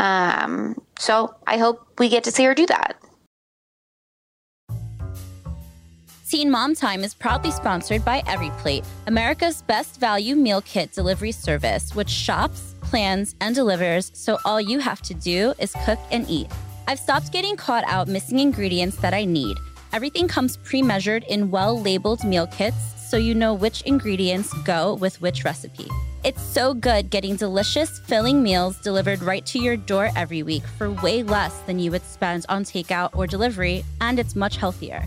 [0.00, 2.96] Um, so I hope we get to see her do that.
[6.32, 11.94] Teen Mom Time is proudly sponsored by EveryPlate, America's best value meal kit delivery service,
[11.94, 16.46] which shops, plans, and delivers so all you have to do is cook and eat.
[16.88, 19.58] I've stopped getting caught out missing ingredients that I need.
[19.92, 24.94] Everything comes pre measured in well labeled meal kits so you know which ingredients go
[24.94, 25.88] with which recipe.
[26.24, 30.90] It's so good getting delicious, filling meals delivered right to your door every week for
[30.90, 35.06] way less than you would spend on takeout or delivery, and it's much healthier.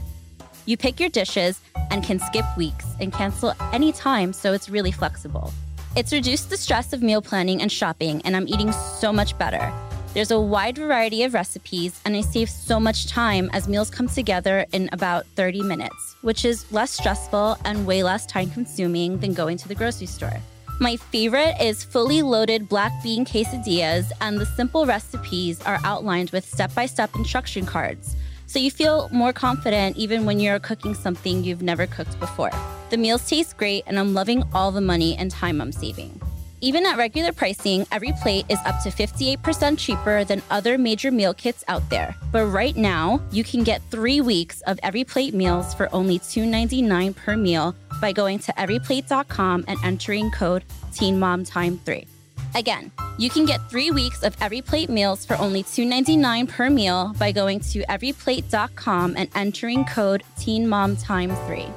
[0.67, 5.54] You pick your dishes and can skip weeks and cancel anytime, so it's really flexible.
[5.95, 9.71] It's reduced the stress of meal planning and shopping, and I'm eating so much better.
[10.15, 14.08] There's a wide variety of recipes, and I save so much time as meals come
[14.08, 19.36] together in about 30 minutes, which is less stressful and way less time consuming than
[19.36, 20.39] going to the grocery store.
[20.80, 26.43] My favorite is fully loaded black bean quesadillas, and the simple recipes are outlined with
[26.43, 28.15] step by step instruction cards
[28.56, 32.52] so you feel more confident even when you're cooking something you've never cooked before.
[32.89, 36.22] The meals taste great, and I'm loving all the money and time I'm saving.
[36.62, 41.34] Even at regular pricing, every plate is up to 58% cheaper than other major meal
[41.34, 42.15] kits out there.
[42.32, 47.13] But right now, you can get three weeks of every plate meals for only $2.99
[47.13, 50.63] per meal by going to everyplate.com and entering code
[50.94, 52.14] TeenMomTime3.
[52.56, 57.34] Again, you can get three weeks of EveryPlate meals for only $2.99 per meal by
[57.34, 61.72] going to everyplate.com and entering code TeenMomTime3.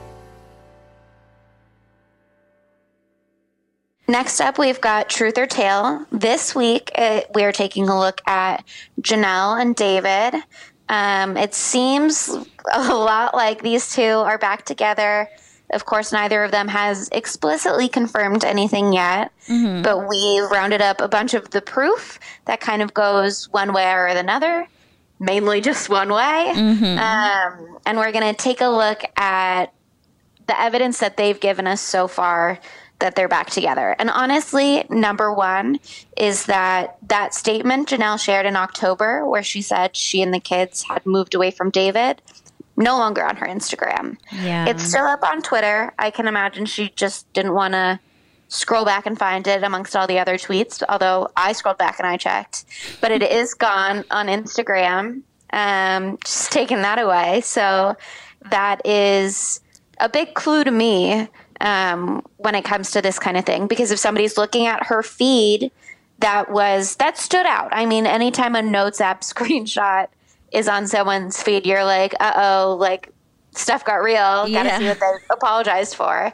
[4.07, 6.07] Next up, we've got Truth or Tale.
[6.13, 8.65] This week, it, we are taking a look at
[9.03, 10.41] Jenelle and David.
[10.89, 12.29] Um, it seems
[12.73, 15.29] a lot like these two are back together
[15.71, 19.83] of course, neither of them has explicitly confirmed anything yet, mm-hmm.
[19.83, 23.91] but we rounded up a bunch of the proof that kind of goes one way
[23.91, 24.67] or another,
[25.21, 26.53] mainly just one way.
[26.55, 26.99] Mm-hmm.
[26.99, 29.73] Um, and we're going to take a look at
[30.47, 32.59] the evidence that they've given us so far
[33.01, 33.95] that they're back together.
[33.99, 35.79] And honestly, number one
[36.17, 40.85] is that that statement Jenelle shared in October, where she said she and the kids
[40.85, 42.23] had moved away from David,
[42.79, 44.17] no longer on her Instagram.
[44.33, 44.67] Yeah.
[44.69, 45.93] It's still up on Twitter.
[45.99, 48.01] I can imagine she just didn't want to
[48.47, 52.07] scroll back and find it amongst all the other tweets, although I scrolled back and
[52.07, 52.65] I checked.
[53.01, 55.23] But it is gone on Instagram.
[55.53, 57.41] Um, just taking that away.
[57.41, 57.97] So
[58.51, 59.61] that is
[59.99, 61.29] a big clue to me
[61.61, 63.67] um, when it comes to this kind of thing.
[63.67, 65.73] Because if somebody's looking at her feed,
[66.21, 67.69] that was that stood out.
[67.73, 70.09] I mean, anytime a Notes app screenshot
[70.53, 73.13] is on someone's feed, you're like, uh oh, like
[73.53, 74.49] stuff got real.
[74.51, 76.33] Gotta see what they apologized for.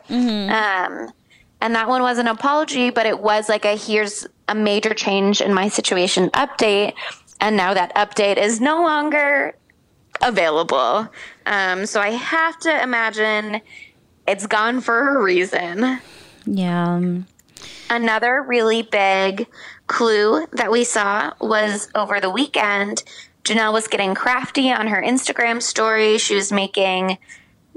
[0.51, 1.13] Um,
[1.61, 5.41] and that one was an apology, but it was like a here's a major change
[5.41, 6.95] in my situation update.
[7.41, 9.57] And now that update is no longer
[10.23, 11.09] available.
[11.47, 13.61] Um, so I have to imagine
[14.27, 15.99] it's gone for a reason.
[16.47, 17.01] Yeah.
[17.91, 19.47] Another really big
[19.87, 23.03] clue that we saw was over the weekend.
[23.45, 26.19] Jenelle was getting crafty on her Instagram story.
[26.19, 27.19] She was making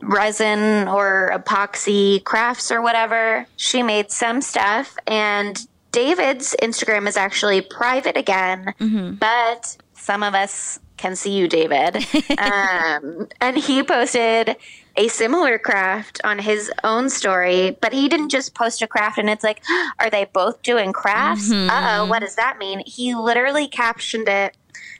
[0.01, 3.45] resin or epoxy crafts or whatever.
[3.58, 5.60] She made some stuff, and
[5.91, 8.73] David's Instagram is actually private again,
[9.19, 11.95] but some of us can see you, David.
[12.38, 14.56] um, and he posted
[14.95, 19.30] a similar craft on his own story, but he didn't just post a craft and
[19.30, 19.62] it's like,
[19.99, 21.51] are they both doing crafts?
[21.51, 22.82] Uh oh, what does that mean?
[22.86, 24.56] He literally captioned it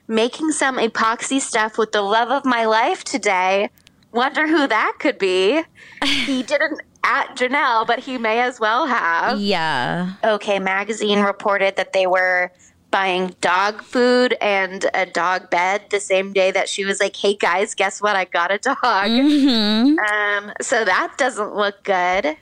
[0.08, 3.70] making some epoxy stuff with the love of my life today.
[4.12, 5.62] Wonder who that could be.
[6.04, 9.40] he didn't at Jenelle, but he may as well have.
[9.40, 10.14] Yeah.
[10.24, 12.52] OK Magazine reported that they were
[12.92, 17.36] buying dog food and a dog bed the same day that she was like, "Hey
[17.36, 18.16] guys, guess what?
[18.16, 19.98] I got a dog." Mm-hmm.
[20.00, 22.38] Um, so that doesn't look good.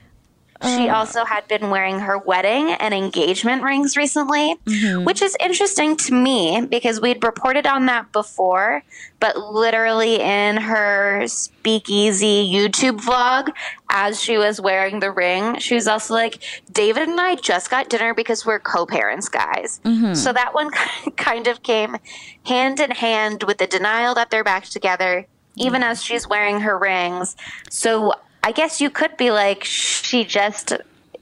[0.62, 0.94] She oh.
[0.94, 5.04] also had been wearing her wedding and engagement rings recently, mm-hmm.
[5.04, 8.82] which is interesting to me because we'd reported on that before,
[9.20, 13.52] but literally in her speakeasy YouTube vlog,
[13.90, 16.42] as she was wearing the ring, she was also like,
[16.72, 19.80] David and I just got dinner because we're co parents, guys.
[19.84, 20.14] Mm-hmm.
[20.14, 20.70] So that one
[21.16, 21.96] kind of came
[22.44, 26.78] hand in hand with the denial that they're back together, even as she's wearing her
[26.78, 27.36] rings.
[27.68, 28.14] So
[28.46, 30.72] I guess you could be like, she just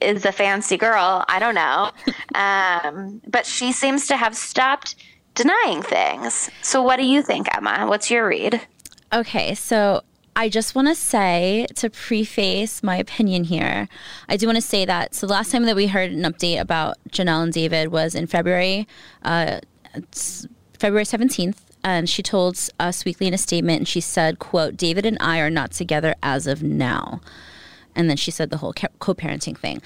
[0.03, 1.25] is a fancy girl.
[1.27, 1.91] I don't know.
[2.35, 4.95] um, but she seems to have stopped
[5.35, 6.51] denying things.
[6.61, 7.87] So, what do you think, Emma?
[7.87, 8.61] What's your read?
[9.11, 10.03] Okay, so
[10.37, 13.89] I just want to say to preface my opinion here,
[14.29, 15.15] I do want to say that.
[15.15, 18.27] So the last time that we heard an update about Jenelle and David was in
[18.27, 18.87] February,
[19.23, 19.61] uh,
[20.79, 25.07] February seventeenth, and she told Us Weekly in a statement, and she said, "quote David
[25.07, 27.21] and I are not together as of now,"
[27.95, 29.81] and then she said the whole co-parenting thing.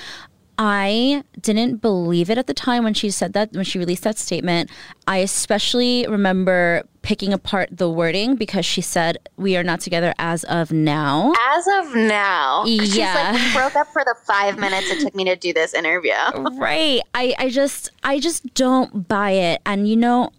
[0.61, 4.19] I didn't believe it at the time when she said that, when she released that
[4.19, 4.71] statement.
[5.07, 10.43] I especially remember picking apart the wording because she said, We are not together as
[10.45, 11.33] of now.
[11.51, 13.31] As of now, she's Yeah.
[13.31, 16.11] like, we broke up for the five minutes it took me to do this interview.
[16.59, 17.03] Right.
[17.15, 19.63] I, I just I just don't buy it.
[19.65, 20.31] And you know,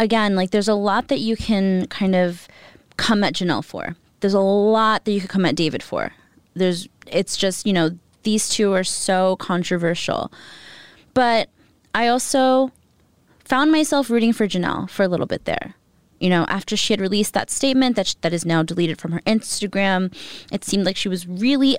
[0.00, 2.48] again, like there's a lot that you can kind of
[2.96, 3.94] come at Jenelle for.
[4.20, 6.12] There's a lot that you could come at David for.
[6.54, 10.32] There's it's just, you know, these two are so controversial.
[11.14, 11.48] But
[11.94, 12.72] I also
[13.44, 15.74] found myself rooting for Jenelle for a little bit there.
[16.18, 19.20] You know, after she had released that statement that that is now deleted from her
[19.20, 20.14] Instagram,
[20.50, 21.76] it seemed like she was really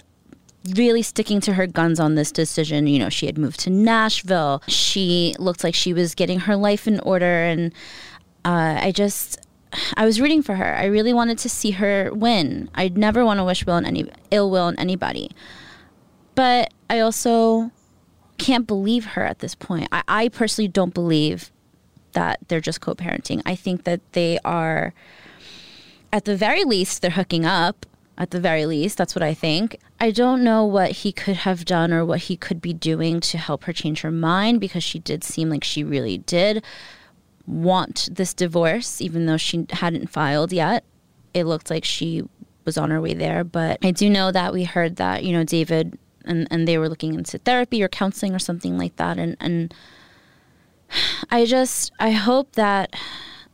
[0.76, 2.88] really sticking to her guns on this decision.
[2.88, 4.62] You know, she had moved to Nashville.
[4.68, 7.44] She looked like she was getting her life in order.
[7.44, 7.74] And
[8.44, 9.40] uh, I just,
[9.96, 10.76] I was rooting for her.
[10.76, 12.70] I really wanted to see her win.
[12.76, 15.32] I'd never want to wish will any ill will on anybody.
[16.36, 17.72] But I also
[18.38, 19.88] can't believe her at this point.
[19.92, 21.52] I, I personally don't believe
[22.14, 23.42] that they're just co-parenting.
[23.46, 24.94] I think that they are,
[26.12, 27.86] at the very least, they're hooking up.
[28.18, 29.80] At the very least, that's what I think.
[30.00, 33.38] I don't know what he could have done or what he could be doing to
[33.38, 36.64] help her change her mind because she did seem like she really did
[37.48, 40.84] want this divorce, even though she hadn't filed yet.
[41.34, 42.24] It looked like she
[42.66, 43.44] was on her way there.
[43.44, 46.90] But I do know that we heard that, you know, David and, and they were
[46.90, 49.18] looking into therapy or counseling or something like that.
[49.18, 49.74] And, and
[51.30, 52.96] I just, I hope that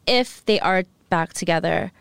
[0.06, 1.92] if they are back together,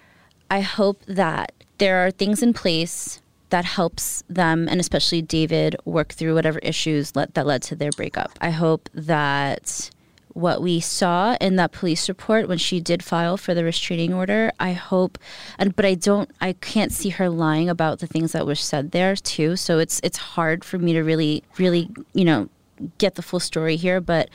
[0.51, 3.21] I hope that there are things in place
[3.51, 7.91] that helps them and especially David work through whatever issues let, that led to their
[7.91, 8.33] breakup.
[8.41, 9.91] I hope that
[10.37, 14.53] what we saw in that police report when she did file for the restraining order.
[14.61, 15.17] I hope,
[15.59, 18.91] and but I don't, I can't see her lying about the things that were said
[18.91, 19.57] there too.
[19.57, 22.51] So it's it's hard for me to really, really, you know,
[22.99, 23.99] get the full story here.
[23.99, 24.29] But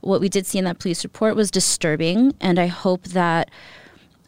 [0.00, 3.50] what we did see in that police report was disturbing, and I hope that.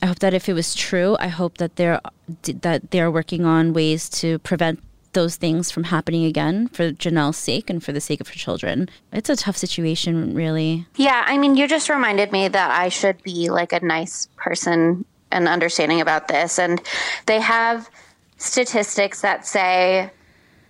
[0.03, 2.01] I hope that if it was true, I hope that they're
[2.43, 7.69] that they're working on ways to prevent those things from happening again for Jenelle's sake
[7.69, 8.89] and for the sake of her children.
[9.13, 10.87] It's a tough situation, really.
[10.97, 15.05] Yeah, I mean, you just reminded me that I should be like a nice person
[15.33, 16.59] and understanding about this.
[16.59, 16.81] And
[17.27, 17.91] they have
[18.37, 20.11] statistics that say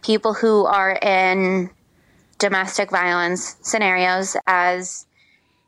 [0.03, 1.71] people who are in
[2.39, 5.07] domestic violence scenarios as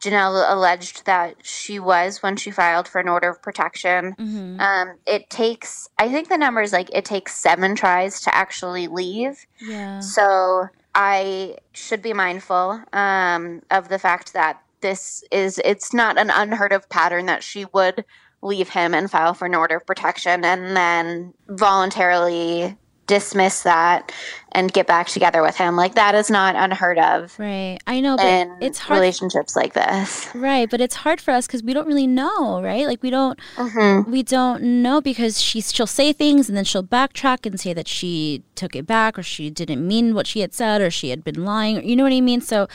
[0.03, 4.17] Jenelle alleged that she was when she filed for an order of protection.
[4.19, 4.61] Mm-hmm.
[4.61, 8.89] Um, it takes, I think the number is like it takes seven tries to actually
[8.89, 9.47] leave.
[9.61, 10.01] Yeah.
[10.01, 16.31] So I should be mindful um, of the fact that this is, it's not an
[16.31, 18.05] unheard of pattern that she would
[18.43, 24.13] leave him and file for an order of protection and then voluntarily dismiss that
[24.53, 25.77] and get back together with him.
[25.77, 27.39] Like that is not unheard of.
[27.39, 27.79] Right.
[27.87, 30.29] I know, but it's hard relationships like this.
[30.35, 32.87] Right, but it's hard for us because we don't really know, right?
[32.87, 34.11] Like we don't mm-hmm.
[34.11, 37.89] we don't know because she she'll say things and then she'll backtrack and say that
[37.89, 41.25] she took it back or she didn't mean what she had said or she had
[41.25, 41.87] been lying.
[41.87, 42.41] You know what I mean?
[42.41, 42.69] So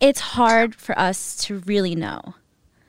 [0.00, 2.34] it's hard for us to really know.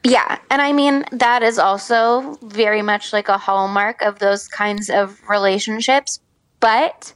[0.03, 4.89] Yeah, and I mean that is also very much like a hallmark of those kinds
[4.89, 6.21] of relationships
[6.59, 7.13] but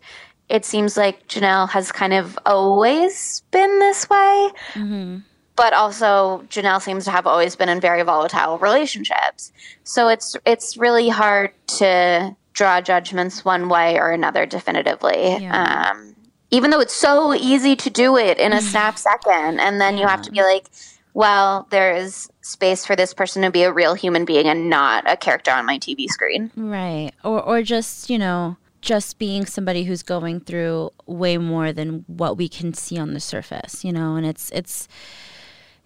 [0.50, 4.50] it seems like Jenelle has kind of always been this way.
[4.74, 5.18] Mm-hmm.
[5.56, 9.52] But also, Jenelle seems to have always been in very volatile relationships.
[9.84, 15.38] So it's it's really hard to draw judgments one way or another definitively.
[15.38, 15.92] Yeah.
[15.92, 16.16] Um,
[16.52, 18.62] even though it's so easy to do it in a mm.
[18.62, 20.02] snap second, and then yeah.
[20.02, 20.68] you have to be like,
[21.14, 25.10] well, there is space for this person to be a real human being and not
[25.10, 26.52] a character on my TV screen.
[26.56, 27.12] Right.
[27.24, 32.38] Or or just, you know, just being somebody who's going through way more than what
[32.38, 34.88] we can see on the surface, you know, and it's it's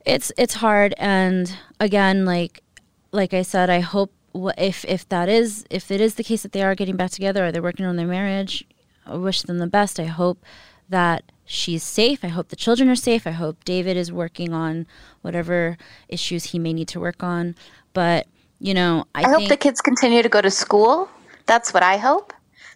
[0.06, 2.62] it's it's hard and again like
[3.12, 4.12] like I said, I hope
[4.58, 7.46] if if that is if it is the case that they are getting back together
[7.46, 8.66] or they're working on their marriage,
[9.06, 10.00] I wish them the best.
[10.00, 10.44] I hope
[10.90, 12.24] that she's safe.
[12.24, 13.26] I hope the children are safe.
[13.26, 14.86] I hope David is working on
[15.22, 15.78] whatever
[16.08, 17.56] issues he may need to work on.
[17.94, 18.28] But,
[18.60, 21.10] you know, I, I hope the kids continue to go to school.
[21.46, 22.34] That's what I hope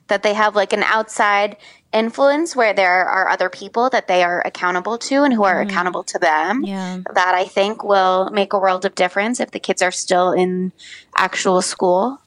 [0.10, 1.58] that they have like an outside
[1.92, 5.68] influence where there are other people that they are accountable to and who are mm.
[5.68, 6.64] accountable to them.
[6.64, 7.00] Yeah.
[7.14, 10.72] That I think will make a world of difference if the kids are still in
[11.18, 12.20] actual school.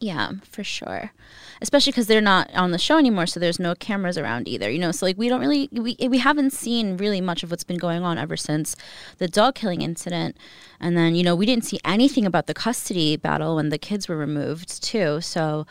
[0.00, 1.12] Yeah, for sure.
[1.60, 4.70] Especially because they're not on the show anymore, so there's no cameras around either.
[4.70, 7.64] You know, so like we don't really we we haven't seen really much of what's
[7.64, 8.76] been going on ever since
[9.18, 10.36] the dog killing incident,
[10.78, 14.08] and then you know we didn't see anything about the custody battle when the kids
[14.08, 15.20] were removed too.
[15.20, 15.66] So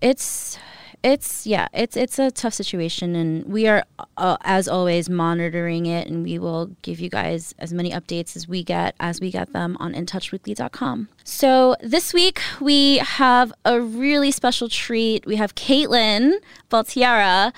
[0.00, 0.58] it's
[1.02, 3.84] it's yeah it's it's a tough situation and we are
[4.16, 8.48] uh, as always monitoring it and we will give you guys as many updates as
[8.48, 14.30] we get as we get them on intouchweekly.com so this week we have a really
[14.30, 15.24] special treat.
[15.24, 16.34] We have Catelynn
[16.70, 17.54] Baltierra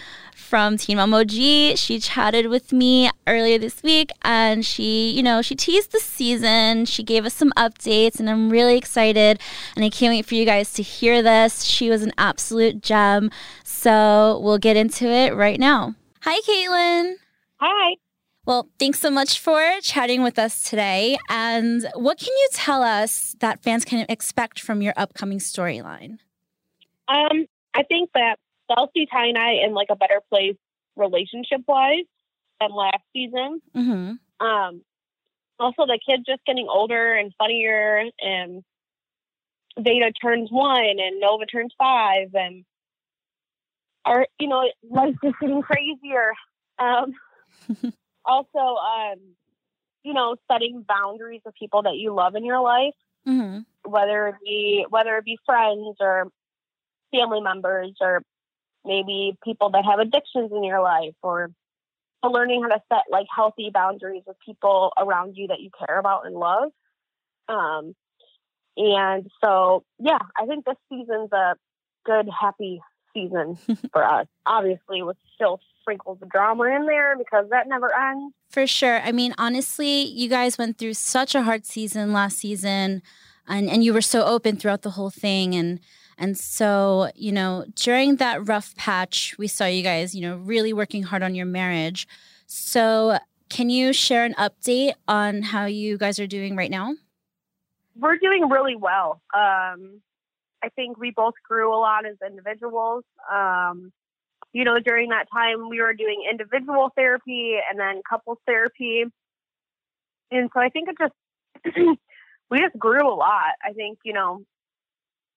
[0.47, 1.31] from Teen Mom OG.
[1.31, 6.85] She chatted with me earlier this week and she, you know, she teased the season.
[6.85, 9.41] She gave us some updates and I'm really excited
[9.75, 11.65] and I can't wait for you guys to hear this.
[11.65, 13.31] She was an absolute gem.
[13.65, 15.97] So we'll get into it right now.
[16.23, 17.15] Hi, Catelynn.
[17.57, 17.97] Hi.
[18.47, 21.19] Well, thanks so much for chatting with us today.
[21.29, 26.19] And what can you tell us that fans can expect from your upcoming storyline?
[27.09, 30.57] Um, I think that they'll see Ty and I in like a better place
[30.96, 32.05] relationship wise
[32.61, 33.61] than last season.
[33.74, 34.46] Mm-hmm.
[34.46, 34.83] Um,
[35.59, 38.62] also, the kids just getting older and funnier, and
[39.79, 42.64] Vaeda turns one, and Nova turns five, and
[44.05, 46.33] are you know life's just getting crazier.
[46.79, 47.14] Um,
[48.24, 49.18] also, um,
[50.02, 52.94] you know, setting boundaries with people that you love in your life,
[53.26, 53.61] mm-hmm.
[53.90, 56.29] whether it be whether it be friends or
[57.12, 58.22] family members or
[58.87, 61.51] maybe people that have addictions in your life or
[62.25, 66.27] learning how to set like healthy boundaries with people around you that you care about
[66.27, 66.71] and love.
[67.48, 67.94] Um,
[68.77, 71.54] and so, yeah, I think this season's a
[72.04, 72.81] good, happy
[73.15, 73.58] season
[73.92, 74.27] for us.
[74.44, 78.35] Obviously, with still sprinkles of drama in there because that never ends.
[78.50, 79.00] For sure.
[79.00, 83.02] I mean, honestly, you guys went through such a hard season last season,
[83.46, 85.54] and, and you were so open throughout the whole thing.
[85.54, 85.81] And
[86.19, 90.73] and so, you know, during that rough patch, we saw you guys, you know, really
[90.73, 92.08] working hard on your marriage.
[92.46, 96.94] So, can you share an update on how you guys are doing right now?
[97.98, 99.21] We're doing really well.
[99.35, 100.00] Um,
[100.62, 103.04] I think we both grew a lot as individuals.
[103.31, 103.92] Um,
[104.52, 109.04] you know, during that time, we were doing individual therapy and then couples therapy.
[110.31, 111.77] And so I think it just,
[112.50, 113.52] we just grew a lot.
[113.62, 114.42] I think, you know,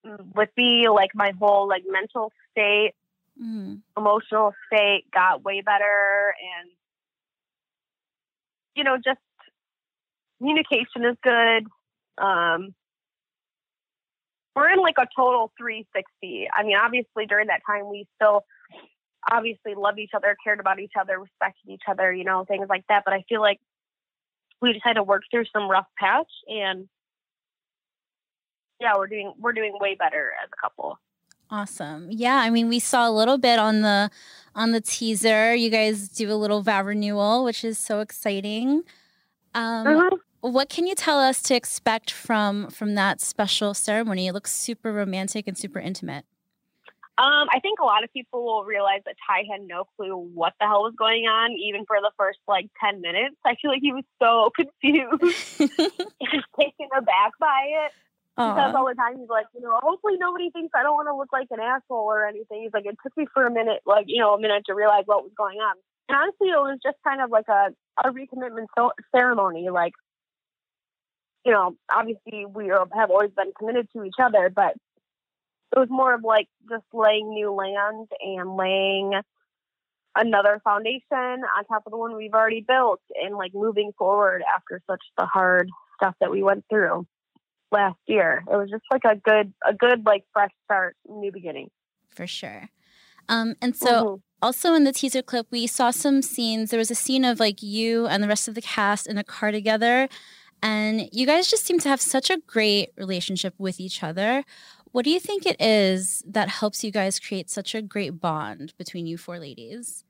[0.03, 2.93] with me, like my whole like mental state,
[3.41, 3.75] mm-hmm.
[3.97, 6.33] emotional state got way better.
[6.59, 6.69] And,
[8.75, 9.19] you know, just
[10.37, 11.67] communication is good.
[12.17, 12.73] Um,
[14.55, 16.49] we're in like a total 360.
[16.53, 18.45] I mean, obviously during that time, we still
[19.29, 22.83] obviously loved each other, cared about each other, respected each other, you know, things like
[22.89, 23.03] that.
[23.05, 23.59] But I feel like
[24.61, 26.87] we just had to work through some rough patch and
[28.79, 30.99] yeah, we're doing we're doing way better as a couple.
[31.51, 32.07] Awesome.
[32.11, 34.11] Yeah, I mean we saw a little bit on the
[34.55, 35.55] on the teaser.
[35.55, 38.83] You guys do a little vow renewal, which is so exciting.
[39.53, 40.17] Um, uh-huh.
[40.41, 44.27] What can you tell us to expect from from that special ceremony?
[44.27, 46.25] It looks super romantic and super intimate.
[47.19, 50.53] Um, I think a lot of people will realize that Ty had no clue what
[50.57, 53.35] the hell was going on, even for the first like 10 minutes.
[53.45, 57.91] I feel like he was so confused and taken aback by it.
[58.39, 58.77] He says uh-huh.
[58.77, 61.33] all the time, he's like, you know, hopefully nobody thinks I don't want to look
[61.33, 62.61] like an asshole or anything.
[62.63, 65.03] He's like, it took me for a minute, like, you know, a minute to realize
[65.07, 65.75] what was going on.
[66.07, 69.69] And honestly, it was just kind of like a, a recommitment so- ceremony.
[69.69, 69.91] Like,
[71.45, 74.75] you know, obviously we have always been committed to each other, but
[75.75, 79.19] it was more of like just laying new land and laying
[80.15, 84.81] another foundation on top of the one we've already built and like moving forward after
[84.89, 87.05] such the hard stuff that we went through
[87.71, 88.43] last year.
[88.51, 91.69] It was just like a good a good like fresh start, new beginning.
[92.09, 92.69] For sure.
[93.27, 94.15] Um and so mm-hmm.
[94.41, 96.71] also in the teaser clip we saw some scenes.
[96.71, 99.23] There was a scene of like you and the rest of the cast in a
[99.23, 100.09] car together
[100.61, 104.43] and you guys just seem to have such a great relationship with each other.
[104.91, 108.73] What do you think it is that helps you guys create such a great bond
[108.77, 110.03] between you four ladies?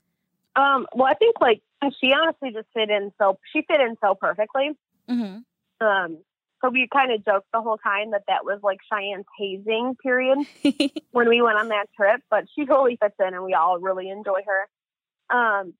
[0.55, 1.61] Um, well, I think like
[1.99, 4.71] she honestly just fit in so she fit in so perfectly.
[5.09, 5.85] Mm-hmm.
[5.85, 6.17] Um,
[6.61, 10.39] so we kind of joked the whole time that that was like Cheyenne's hazing period
[11.11, 14.09] when we went on that trip, but she totally fits in, and we all really
[14.09, 15.35] enjoy her.
[15.35, 15.73] Um,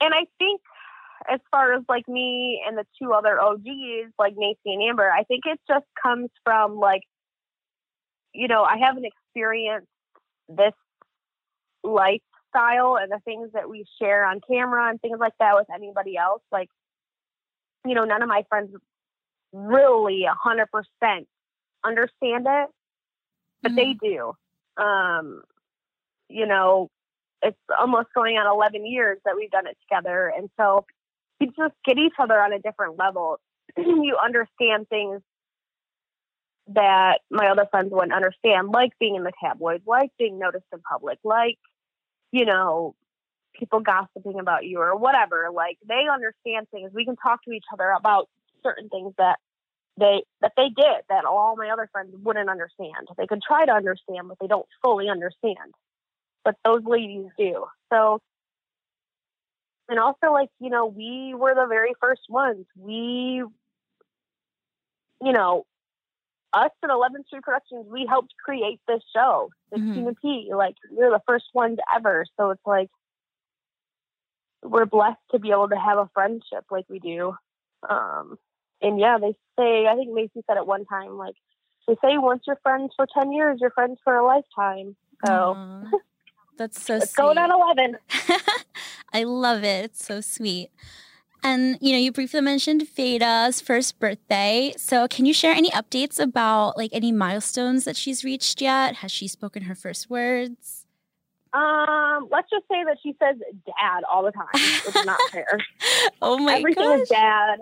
[0.00, 0.60] and I think
[1.30, 5.24] as far as like me and the two other OGs, like Macy and Amber, I
[5.24, 7.02] think it just comes from like
[8.36, 9.88] you know, I haven't experienced
[10.48, 10.74] this
[11.82, 16.16] lifestyle and the things that we share on camera and things like that with anybody
[16.16, 16.42] else.
[16.52, 16.68] Like,
[17.84, 18.70] you know, none of my friends
[19.52, 21.28] really a hundred percent
[21.84, 22.68] understand it,
[23.62, 23.76] but mm-hmm.
[23.76, 24.32] they do.
[24.82, 25.42] Um,
[26.28, 26.90] you know,
[27.42, 30.32] it's almost going on 11 years that we've done it together.
[30.36, 30.84] And so
[31.40, 33.38] you just get each other on a different level.
[33.76, 35.20] you understand things
[36.68, 40.80] that my other friends wouldn't understand, like being in the tabloids, like being noticed in
[40.80, 41.58] public, like,
[42.32, 42.94] you know,
[43.54, 45.48] people gossiping about you or whatever.
[45.54, 46.90] Like they understand things.
[46.92, 48.28] We can talk to each other about
[48.66, 49.38] certain things that
[49.98, 53.08] they that they did that all my other friends wouldn't understand.
[53.16, 55.74] They could try to understand, but they don't fully understand.
[56.44, 57.66] But those ladies do.
[57.92, 58.20] So
[59.88, 62.66] and also like, you know, we were the very first ones.
[62.76, 63.42] We
[65.22, 65.64] you know,
[66.52, 70.08] us at 11th Street Productions, we helped create this show, the mm-hmm.
[70.22, 70.50] P.
[70.54, 72.24] Like, we're the first ones ever.
[72.36, 72.90] So it's like,
[74.62, 77.34] we're blessed to be able to have a friendship like we do.
[77.88, 78.38] Um,
[78.82, 81.36] and yeah, they say, I think Macy said at one time, like,
[81.86, 84.96] they say once you're friends for 10 years, you're friends for a lifetime.
[85.24, 85.56] So
[86.58, 87.14] that's so sweet.
[87.14, 87.96] going on 11.
[89.12, 89.84] I love it.
[89.84, 90.70] It's so sweet.
[91.42, 94.74] And you know, you briefly mentioned Vaeda's first birthday.
[94.76, 98.96] So, can you share any updates about like any milestones that she's reached yet?
[98.96, 100.85] Has she spoken her first words?
[101.56, 104.46] Um, let's just say that she says "dad" all the time,
[104.84, 105.46] which is not fair.
[106.22, 107.00] oh my Everything gosh.
[107.00, 107.58] is "dad,"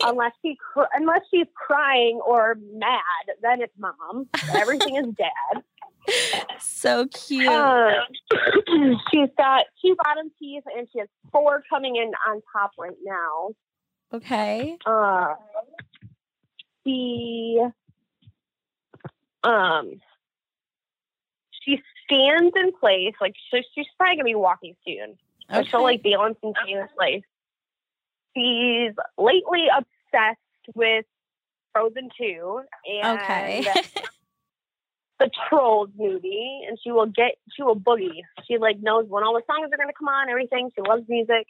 [0.02, 3.00] unless she cr- unless she's crying or mad,
[3.40, 5.62] then it's "mom." Everything is "dad."
[6.60, 7.48] so cute.
[7.48, 7.92] Uh,
[9.10, 13.50] she's got two bottom teeth and she has four coming in on top right now.
[14.12, 14.76] Okay.
[14.84, 15.34] Uh,
[16.84, 17.58] she
[19.44, 19.92] um
[21.62, 25.16] she stands in place like so she's probably gonna be walking soon.
[25.50, 25.62] Okay.
[25.62, 27.22] So she'll like balance and stay in place.
[28.36, 30.38] She's lately obsessed
[30.74, 31.04] with
[31.72, 33.64] Frozen 2 and okay.
[35.18, 38.22] the Trolls movie, and she will get she will boogie.
[38.46, 40.70] She like knows when all the songs are gonna come on, everything.
[40.74, 41.46] She loves music.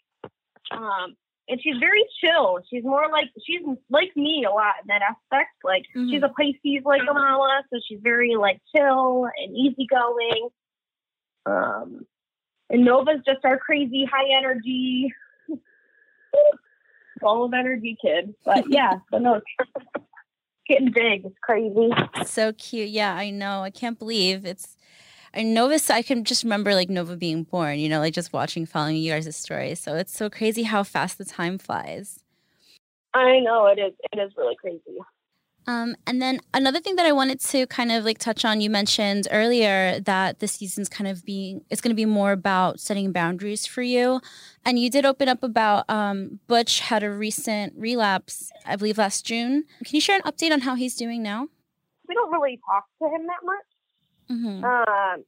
[0.71, 1.17] Um,
[1.49, 2.59] and she's very chill.
[2.70, 5.51] She's more like she's like me a lot in that aspect.
[5.64, 6.11] Like mm-hmm.
[6.11, 10.49] she's a Pisces like Amala, so she's very like chill and easygoing.
[11.46, 12.07] Um,
[12.70, 15.12] and Nova's just our crazy high energy,
[17.20, 18.34] full of energy kid.
[18.44, 20.05] But yeah, so no, it's
[20.68, 21.24] getting big.
[21.24, 21.90] It's crazy.
[22.26, 22.90] So cute.
[22.90, 23.62] Yeah, I know.
[23.62, 24.76] I can't believe it's
[25.35, 28.66] I Nova, I can just remember like Nova being born, you know, like just watching,
[28.66, 29.81] following you guys' stories.
[29.81, 32.24] So it's so crazy how fast the time flies.
[33.14, 33.93] I know it is.
[34.12, 34.99] It is really crazy.
[35.68, 38.70] Um, and then another thing that I wanted to kind of like touch on, you
[38.70, 43.12] mentioned earlier that this season's kind of being, it's going to be more about setting
[43.12, 44.22] boundaries for you.
[44.64, 49.26] And you did open up about um, Butch had a recent relapse, I believe last
[49.26, 49.64] June.
[49.85, 51.49] Can you share an update on how he's doing now?
[52.09, 53.66] We don't really talk to him that much.
[54.31, 54.64] Mm-hmm.
[54.64, 55.24] Um,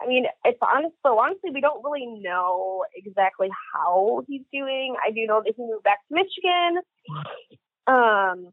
[0.00, 0.94] I mean, it's honest.
[1.04, 4.94] So honestly, we don't really know exactly how he's doing.
[5.04, 6.82] I do know that he moved back to Michigan.
[7.86, 8.52] Um,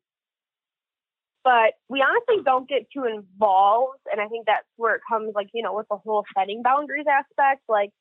[1.44, 5.50] but we honestly don't get too involved, and I think that's where it comes, like
[5.54, 7.62] you know, with the whole setting boundaries aspect.
[7.70, 7.92] Like,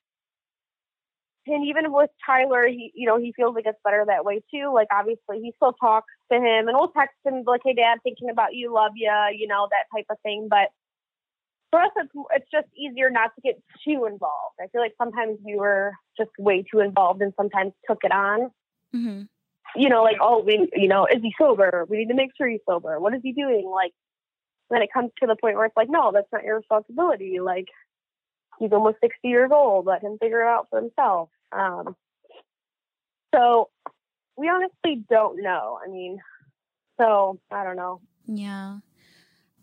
[1.45, 4.71] and even with Tyler, he, you know, he feels like it's better that way too.
[4.73, 8.31] Like, obviously, he still talks to him, and we'll text him like, "Hey, Dad, thinking
[8.31, 10.47] about you, love you," you know, that type of thing.
[10.49, 10.69] But
[11.75, 14.55] for us, it's, it's just easier not to get too involved.
[14.61, 18.49] I feel like sometimes we were just way too involved and sometimes took it on.
[18.95, 19.23] Mm-hmm.
[19.75, 21.85] You know, like, oh, we, you know, is he sober?
[21.89, 22.97] We need to make sure he's sober.
[23.01, 23.69] What is he doing?
[23.69, 23.91] Like,
[24.69, 27.41] then it comes to the point where it's like, no, that's not your responsibility.
[27.41, 27.67] Like,
[28.57, 29.85] he's almost 60 years old.
[29.85, 31.27] Let him figure it out for himself.
[31.51, 31.97] Um,
[33.35, 33.69] so
[34.37, 35.77] we honestly don't know.
[35.85, 36.19] I mean,
[36.97, 37.99] so I don't know.
[38.27, 38.77] Yeah.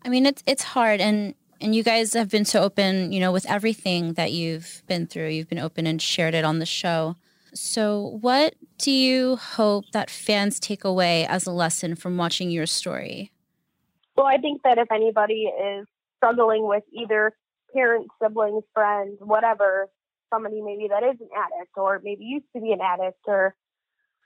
[0.05, 1.33] I mean, it's it's hard, and
[1.63, 5.29] and you guys have been so open, you know, with everything that you've been through.
[5.29, 7.15] You've been open and shared it on the show.
[7.53, 12.65] So, what do you hope that fans take away as a lesson from watching your
[12.65, 13.31] story?
[14.17, 15.87] Well, I think that if anybody is
[16.17, 17.31] struggling with either
[17.73, 19.87] parents, siblings, friends, whatever,
[20.33, 23.55] somebody maybe that is an addict or maybe used to be an addict or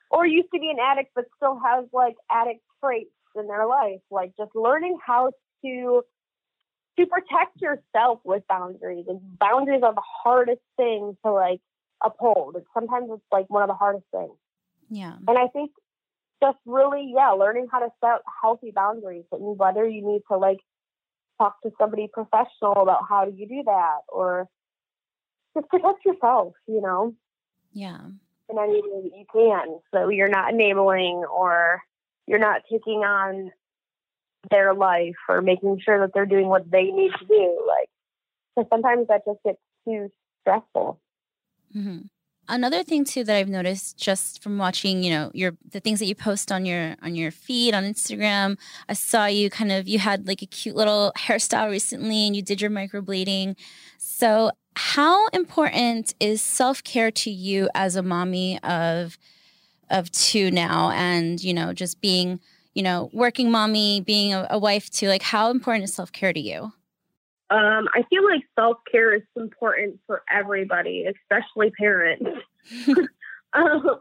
[0.10, 4.00] or used to be an addict but still has like addict traits in their life,
[4.10, 5.32] like just learning how
[5.64, 6.02] to
[6.98, 9.06] to protect yourself with boundaries.
[9.08, 11.62] And boundaries are the hardest thing to like
[12.04, 12.56] uphold.
[12.56, 14.38] And sometimes it's like one of the hardest things.
[14.90, 15.14] Yeah.
[15.28, 15.72] And I think
[16.42, 20.60] just really, yeah, learning how to set healthy boundaries and whether you need to like
[21.38, 24.48] talk to somebody professional about how do you do that or
[25.56, 27.14] just protect yourself, you know?
[27.74, 28.00] Yeah.
[28.50, 29.80] In any way that you can.
[29.94, 31.82] So you're not enabling or
[32.28, 33.52] you're not taking on
[34.50, 37.66] their life or making sure that they're doing what they need to do.
[37.68, 37.90] Like,
[38.56, 40.12] because sometimes that just gets too
[40.42, 41.00] stressful.
[41.76, 42.00] Mm-hmm.
[42.50, 46.06] Another thing too that I've noticed just from watching, you know, your the things that
[46.06, 48.58] you post on your on your feed on Instagram.
[48.88, 52.42] I saw you kind of you had like a cute little hairstyle recently, and you
[52.42, 53.58] did your microblading.
[53.98, 59.18] So, how important is self care to you as a mommy of
[59.90, 62.40] of two now, and you know, just being
[62.78, 66.32] you know, working mommy, being a, a wife too, like how important is self care
[66.32, 66.72] to you?
[67.50, 72.24] Um, I feel like self care is important for everybody, especially parents.
[72.86, 73.08] Because
[73.54, 74.00] um,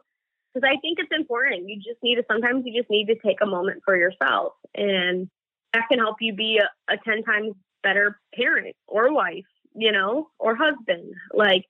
[0.57, 1.71] I think it's important.
[1.71, 4.53] You just need to, sometimes you just need to take a moment for yourself.
[4.75, 5.31] And
[5.73, 10.29] that can help you be a, a 10 times better parent or wife, you know,
[10.39, 11.15] or husband.
[11.33, 11.65] Like,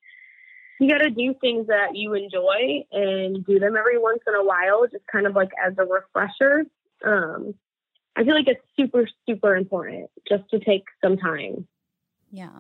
[0.81, 4.45] you got to do things that you enjoy and do them every once in a
[4.45, 6.67] while, just kind of like as a refresher
[7.05, 7.55] um,
[8.17, 11.67] I feel like it's super, super important just to take some time.
[12.31, 12.51] Yeah.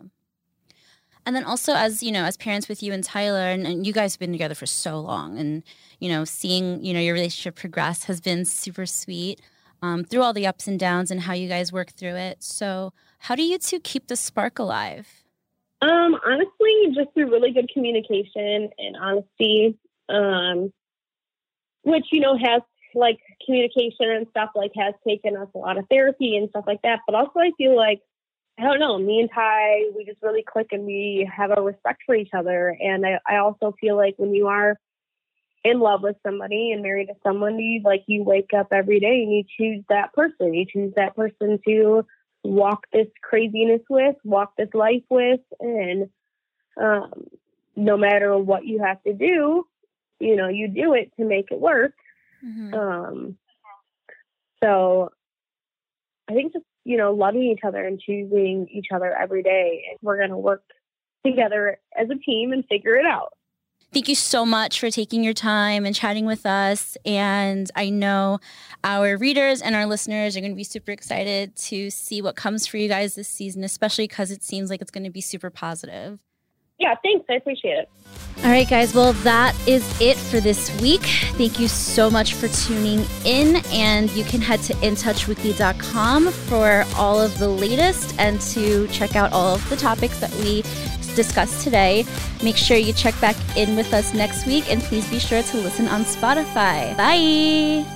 [1.24, 3.92] And then also as, you know, as parents with you and Tyler and, and, you
[3.92, 5.64] guys have been together for so long and,
[5.98, 9.40] you know, seeing, you know, your relationship progress has been super sweet
[9.82, 12.42] um, through all the ups and downs and how you guys work through it.
[12.44, 15.24] So how do you two keep the spark alive?
[15.82, 19.76] Um, honestly, just through really good communication and honesty.
[20.08, 20.72] Um,
[21.86, 22.62] which, you know, has
[22.96, 26.82] like communication and stuff like has taken us a lot of therapy and stuff like
[26.82, 27.00] that.
[27.06, 28.00] But also I feel like
[28.58, 32.02] I don't know, me and Ty, we just really click and we have a respect
[32.06, 32.74] for each other.
[32.80, 34.78] And I, I also feel like when you are
[35.62, 39.32] in love with somebody and married to somebody, like you wake up every day and
[39.32, 40.54] you choose that person.
[40.54, 42.06] You choose that person to
[42.44, 46.08] walk this craziness with, walk this life with, and
[46.80, 47.26] um,
[47.74, 49.66] no matter what you have to do,
[50.18, 51.92] you know, you do it to make it work.
[52.44, 52.74] Mm-hmm.
[52.74, 53.36] Um,
[54.62, 55.10] so
[56.28, 59.84] I think just, you know, loving each other and choosing each other every day.
[59.90, 60.62] And we're going to work
[61.24, 63.32] together as a team and figure it out.
[63.92, 66.96] Thank you so much for taking your time and chatting with us.
[67.06, 68.40] And I know
[68.82, 72.66] our readers and our listeners are going to be super excited to see what comes
[72.66, 75.50] for you guys this season, especially because it seems like it's going to be super
[75.50, 76.18] positive.
[76.78, 77.24] Yeah, thanks.
[77.28, 77.88] I appreciate it.
[78.44, 78.94] All right, guys.
[78.94, 81.00] Well, that is it for this week.
[81.36, 83.62] Thank you so much for tuning in.
[83.72, 89.32] And you can head to intouchweekly.com for all of the latest and to check out
[89.32, 90.62] all of the topics that we
[91.14, 92.04] discussed today.
[92.44, 95.56] Make sure you check back in with us next week and please be sure to
[95.56, 96.94] listen on Spotify.
[96.96, 97.95] Bye.